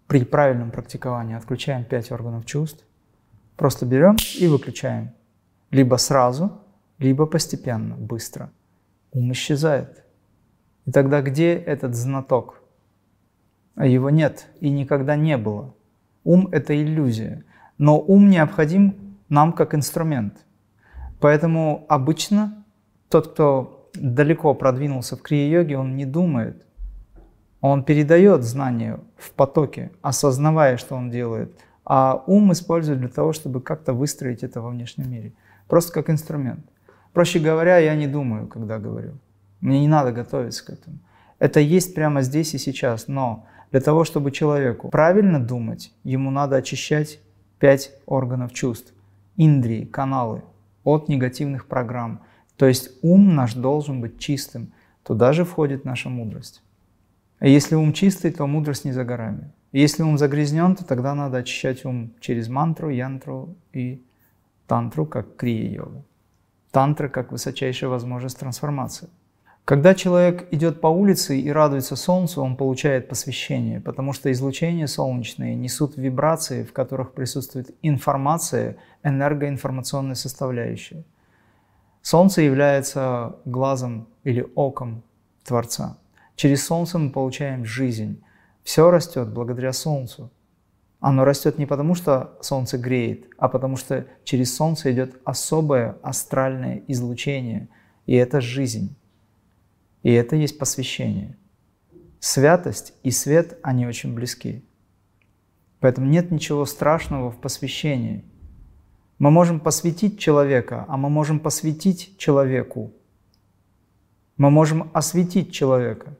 при 0.08 0.24
правильном 0.24 0.72
практиковании, 0.72 1.36
отключаем 1.36 1.84
пять 1.84 2.10
органов 2.10 2.46
чувств, 2.46 2.86
просто 3.58 3.86
берем 3.86 4.16
и 4.40 4.48
выключаем. 4.48 5.12
Либо 5.70 5.98
сразу, 5.98 6.62
либо 7.00 7.26
постепенно, 7.26 7.98
быстро. 7.98 8.54
Ум 9.12 9.34
исчезает. 9.34 10.06
И 10.86 10.92
тогда 10.94 11.22
где 11.22 11.56
этот 11.56 11.94
знаток? 11.94 12.64
А 13.76 13.86
его 13.86 14.10
нет 14.10 14.48
и 14.62 14.70
никогда 14.70 15.18
не 15.18 15.36
было. 15.36 15.76
Ум– 16.24 16.48
это 16.54 16.74
иллюзия. 16.74 17.44
Но 17.78 18.00
ум 18.00 18.30
необходим 18.30 18.96
нам 19.30 19.54
как 19.54 19.76
инструмент. 19.76 20.46
Поэтому 21.20 21.86
обычно 21.90 22.66
тот, 23.10 23.34
кто 23.34 23.90
далеко 23.94 24.54
продвинулся 24.54 25.16
в 25.16 25.22
крия-йоге, 25.22 25.78
он 25.78 25.96
не 25.96 26.06
думает. 26.06 26.66
Он 27.62 27.84
передает 27.84 28.44
знания 28.44 29.00
в 29.18 29.32
потоке, 29.32 29.92
осознавая, 30.02 30.78
что 30.78 30.96
он 30.96 31.10
делает. 31.10 31.60
А 31.86 32.24
ум 32.28 32.52
использует 32.52 33.00
для 33.00 33.10
того, 33.10 33.34
чтобы 33.34 33.62
как-то 33.62 33.94
выстроить 33.94 34.44
это 34.44 34.62
во 34.62 34.70
внешнем 34.70 35.10
мире. 35.10 35.34
Просто 35.68 35.94
как 35.94 36.10
инструмент. 36.10 36.66
Проще 37.14 37.40
говоря, 37.40 37.78
я 37.78 37.96
не 37.96 38.08
думаю, 38.08 38.48
когда 38.48 38.78
говорю. 38.78 39.14
Мне 39.62 39.80
не 39.80 39.88
надо 39.88 40.12
готовиться 40.12 40.66
к 40.66 40.70
этому. 40.70 41.00
Это 41.40 41.60
есть 41.60 41.96
прямо 41.96 42.22
здесь 42.22 42.54
и 42.54 42.58
сейчас. 42.58 43.08
Но 43.08 43.46
для 43.72 43.82
того, 43.82 44.04
чтобы 44.04 44.32
человеку 44.32 44.90
правильно 44.90 45.40
думать, 45.40 45.94
ему 46.04 46.30
надо 46.30 46.58
очищать 46.58 47.20
пять 47.60 47.92
органов 48.06 48.54
чувств, 48.54 48.94
индрии, 49.36 49.86
каналы 49.86 50.44
от 50.84 51.10
негативных 51.10 51.68
программ. 51.68 52.22
То 52.56 52.66
есть 52.66 52.92
ум 53.02 53.36
наш 53.36 53.54
должен 53.54 54.02
быть 54.02 54.20
чистым. 54.20 54.74
Туда 55.04 55.34
же 55.34 55.46
входит 55.46 55.86
наша 55.86 56.10
мудрость. 56.10 56.64
А 57.40 57.48
если 57.48 57.76
ум 57.76 57.94
чистый, 57.94 58.32
то 58.32 58.48
мудрость 58.48 58.86
не 58.86 58.92
за 58.92 59.04
горами. 59.04 59.52
Если 59.72 60.02
ум 60.02 60.18
загрязнен, 60.18 60.76
то 60.76 60.86
тогда 60.86 61.14
надо 61.14 61.38
очищать 61.38 61.86
ум 61.86 62.14
через 62.20 62.48
мантру, 62.48 62.90
янтру 62.90 63.56
и 63.74 64.04
тантру, 64.66 65.06
как 65.06 65.36
крия-йога. 65.36 66.04
Тантра 66.72 67.10
как 67.10 67.32
высочайшая 67.32 67.90
возможность 67.90 68.40
трансформации. 68.40 69.10
Когда 69.68 69.94
человек 69.96 70.48
идет 70.52 70.80
по 70.80 70.88
улице 70.88 71.38
и 71.38 71.50
радуется 71.50 71.98
солнцу, 71.98 72.42
он 72.42 72.56
получает 72.56 73.10
посвящение, 73.10 73.82
потому 73.82 74.14
что 74.14 74.32
излучения 74.32 74.88
солнечные 74.88 75.56
несут 75.56 75.98
вибрации, 75.98 76.64
в 76.64 76.72
которых 76.72 77.12
присутствует 77.12 77.76
информация, 77.82 78.78
энергоинформационная 79.04 80.16
составляющая. 80.16 81.04
Солнце 82.02 82.44
является 82.44 83.36
глазом 83.44 84.08
или 84.24 84.48
оком 84.56 85.04
Творца. 85.44 85.98
Через 86.38 86.66
солнце 86.66 86.98
мы 86.98 87.10
получаем 87.10 87.66
жизнь. 87.66 88.24
Все 88.64 88.90
растет 88.90 89.28
благодаря 89.28 89.74
солнцу. 89.74 90.32
Оно 91.02 91.26
растет 91.26 91.58
не 91.58 91.66
потому, 91.66 91.94
что 91.94 92.38
солнце 92.40 92.78
греет, 92.78 93.26
а 93.38 93.50
потому 93.50 93.76
что 93.76 94.06
через 94.24 94.56
солнце 94.56 94.94
идет 94.94 95.20
особое 95.26 95.98
астральное 96.04 96.84
излучение, 96.88 97.68
и 98.06 98.16
это 98.16 98.40
жизнь. 98.40 98.97
И 100.04 100.12
это 100.12 100.36
есть 100.36 100.58
посвящение. 100.58 101.38
Святость 102.20 102.94
и 103.04 103.12
свет, 103.12 103.58
они 103.64 103.86
очень 103.86 104.14
близки. 104.14 104.64
Поэтому 105.80 106.08
нет 106.08 106.32
ничего 106.32 106.66
страшного 106.66 107.32
в 107.32 107.40
посвящении. 107.40 108.24
Мы 109.20 109.32
можем 109.32 109.60
посвятить 109.60 110.20
человека, 110.20 110.86
а 110.88 110.98
мы 110.98 111.10
можем 111.10 111.40
посвятить 111.40 112.18
человеку. 112.18 112.94
Мы 114.38 114.52
можем 114.52 114.92
осветить 114.94 115.52
человека. 115.52 116.16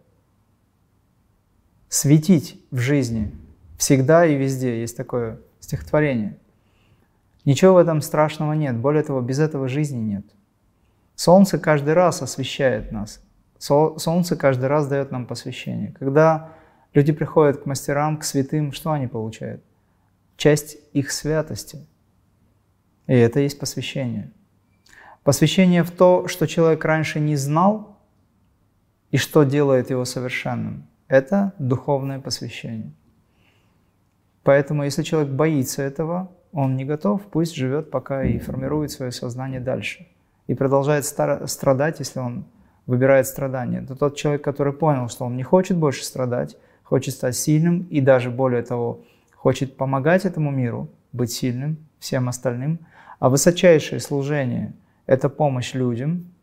Светить 1.90 2.60
в 2.72 2.80
жизни. 2.80 3.32
Всегда 3.78 4.26
и 4.26 4.36
везде 4.36 4.82
есть 4.82 4.98
такое 4.98 5.40
стихотворение. 5.60 6.38
Ничего 7.46 7.76
в 7.76 7.78
этом 7.78 8.02
страшного 8.02 8.54
нет. 8.54 8.76
Более 8.76 9.04
того, 9.04 9.22
без 9.22 9.40
этого 9.40 9.68
жизни 9.68 10.00
нет. 10.00 10.26
Солнце 11.16 11.60
каждый 11.60 11.94
раз 11.94 12.22
освещает 12.22 12.92
нас. 12.92 13.22
Солнце 13.60 14.36
каждый 14.36 14.66
раз 14.66 14.88
дает 14.88 15.12
нам 15.12 15.26
посвящение. 15.26 15.94
Когда 16.00 16.52
люди 16.94 17.12
приходят 17.12 17.62
к 17.62 17.66
мастерам, 17.66 18.18
к 18.18 18.24
святым, 18.24 18.72
что 18.72 18.92
они 18.92 19.08
получают? 19.08 19.64
Часть 20.36 20.78
их 20.94 21.12
святости. 21.12 21.86
И 23.08 23.14
это 23.14 23.40
есть 23.40 23.60
посвящение. 23.60 24.32
Посвящение 25.24 25.84
в 25.84 25.92
то, 25.92 26.28
что 26.28 26.48
человек 26.48 26.86
раньше 26.86 27.20
не 27.20 27.36
знал 27.36 27.98
и 29.12 29.18
что 29.18 29.44
делает 29.44 29.90
его 29.90 30.06
совершенным. 30.06 30.88
Это 31.08 31.54
духовное 31.58 32.20
посвящение. 32.20 32.92
Поэтому, 34.44 34.84
если 34.84 35.04
человек 35.04 35.32
боится 35.32 35.82
этого, 35.82 36.32
он 36.52 36.76
не 36.76 36.86
готов, 36.86 37.24
пусть 37.24 37.56
живет 37.56 37.92
пока 37.92 38.24
и 38.24 38.40
формирует 38.40 38.92
свое 38.92 39.12
сознание 39.12 39.60
дальше. 39.60 40.08
И 40.48 40.54
продолжает 40.54 41.06
страдать, 41.06 42.00
если 42.00 42.20
он 42.20 42.46
выбирает 42.88 43.28
страдания. 43.28 43.82
Это 43.84 43.96
тот 43.96 44.16
человек, 44.16 44.44
который 44.44 44.74
понял, 44.74 45.10
что 45.10 45.26
он 45.26 45.36
не 45.36 45.44
хочет 45.44 45.78
больше 45.78 46.04
страдать, 46.04 46.58
хочет 46.84 47.14
стать 47.14 47.36
сильным 47.36 47.84
и 47.84 48.02
даже 48.02 48.32
более 48.32 48.64
того, 48.64 49.04
хочет 49.36 49.78
помогать 49.78 50.26
этому 50.26 50.50
миру, 50.50 50.90
быть 51.12 51.32
сильным, 51.32 51.78
всем 52.00 52.30
остальным. 52.30 52.80
А 53.20 53.30
высочайшее 53.30 54.00
служение– 54.00 54.74
это 55.06 55.30
помощь 55.30 55.74
людям, 55.74 56.34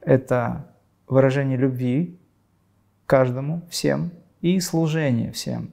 это 0.00 0.66
выражение 1.06 1.58
любви 1.58 2.18
каждому, 3.06 3.62
всем, 3.68 4.12
и 4.40 4.58
служение 4.60 5.32
всем, 5.32 5.70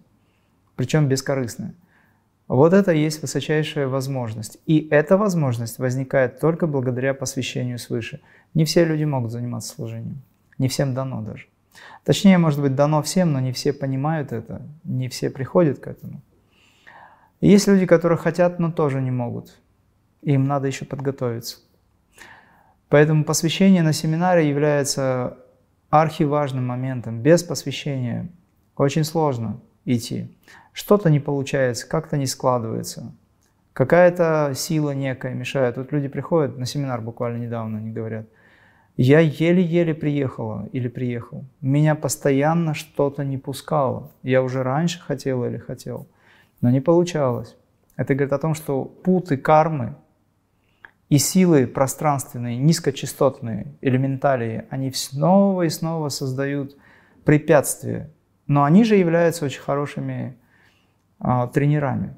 причем 0.75 1.07
бескорыстное. 1.07 1.73
Вот 2.47 2.73
это 2.73 2.93
и 2.93 2.99
есть 2.99 3.21
высочайшая 3.21 3.87
возможность. 3.87 4.57
И 4.65 4.87
эта 4.89 5.17
возможность 5.17 5.79
возникает 5.79 6.39
только 6.39 6.65
благодаря 6.65 7.13
посвящению 7.13 7.77
свыше. 7.77 8.21
Не 8.53 8.63
все 8.63 8.85
люди 8.85 9.03
могут 9.03 9.31
заниматься 9.31 9.75
служением. 9.75 10.21
Не 10.57 10.69
всем 10.69 10.93
дано 10.93 11.21
даже. 11.21 11.47
Точнее, 12.03 12.37
может 12.37 12.61
быть, 12.61 12.73
дано 12.73 13.01
всем, 13.01 13.33
но 13.33 13.39
не 13.39 13.51
все 13.51 13.73
понимают 13.73 14.31
это, 14.31 14.61
не 14.83 15.09
все 15.09 15.29
приходят 15.29 15.79
к 15.79 15.87
этому. 15.87 16.21
Есть 17.41 17.67
люди, 17.67 17.85
которые 17.85 18.17
хотят, 18.17 18.59
но 18.59 18.71
тоже 18.71 19.01
не 19.01 19.11
могут. 19.11 19.59
Им 20.23 20.45
надо 20.45 20.67
еще 20.67 20.85
подготовиться. 20.85 21.57
Поэтому 22.89 23.25
посвящение 23.25 23.83
на 23.83 23.93
семинаре 23.93 24.49
является 24.49 25.37
архиважным 25.89 26.65
моментом. 26.65 27.21
Без 27.21 27.43
посвящения 27.43 28.29
очень 28.75 29.03
сложно 29.03 29.59
идти. 29.85 30.35
Что-то 30.77 31.09
не 31.09 31.19
получается, 31.19 31.89
как-то 31.89 32.17
не 32.17 32.27
складывается. 32.27 33.11
Какая-то 33.73 34.51
сила 34.53 34.91
некая 34.91 35.33
мешает. 35.33 35.75
Вот 35.75 35.91
люди 35.91 36.07
приходят 36.07 36.55
на 36.55 36.67
семинар 36.67 37.01
буквально 37.01 37.37
недавно, 37.37 37.79
они 37.79 37.89
говорят, 37.89 38.27
я 38.95 39.19
еле-еле 39.19 39.95
приехала 39.95 40.69
или 40.73 40.87
приехал. 40.87 41.45
Меня 41.61 41.95
постоянно 41.95 42.75
что-то 42.75 43.23
не 43.23 43.39
пускало. 43.39 44.11
Я 44.21 44.43
уже 44.43 44.61
раньше 44.61 44.99
хотел 44.99 45.43
или 45.45 45.57
хотел, 45.57 46.05
но 46.61 46.69
не 46.69 46.79
получалось. 46.79 47.57
Это 47.95 48.13
говорит 48.13 48.33
о 48.33 48.37
том, 48.37 48.53
что 48.53 48.85
путы 48.85 49.35
кармы 49.35 49.95
и 51.09 51.17
силы 51.17 51.65
пространственные, 51.65 52.57
низкочастотные, 52.57 53.73
элементалии, 53.81 54.65
они 54.69 54.91
снова 54.91 55.63
и 55.63 55.69
снова 55.69 56.09
создают 56.09 56.77
препятствия 57.25 58.11
но 58.47 58.63
они 58.63 58.83
же 58.85 58.95
являются 58.95 59.45
очень 59.45 59.61
хорошими 59.61 60.37
а, 61.19 61.47
тренерами. 61.47 62.15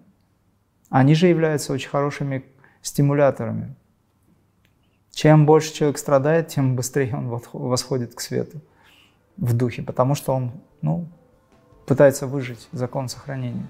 Они 0.90 1.16
же 1.16 1.28
являются 1.28 1.74
очень 1.74 1.90
хорошими 1.90 2.44
стимуляторами. 2.82 3.76
Чем 5.12 5.46
больше 5.46 5.74
человек 5.74 5.98
страдает, 5.98 6.48
тем 6.48 6.76
быстрее 6.76 7.16
он 7.16 7.28
восходит 7.28 8.16
к 8.16 8.22
свету 8.22 8.62
в 9.38 9.54
духе, 9.54 9.82
потому 9.82 10.16
что 10.16 10.34
он 10.34 10.52
ну, 10.82 11.08
пытается 11.86 12.28
выжить 12.28 12.68
закон 12.72 13.10
сохранения. 13.10 13.68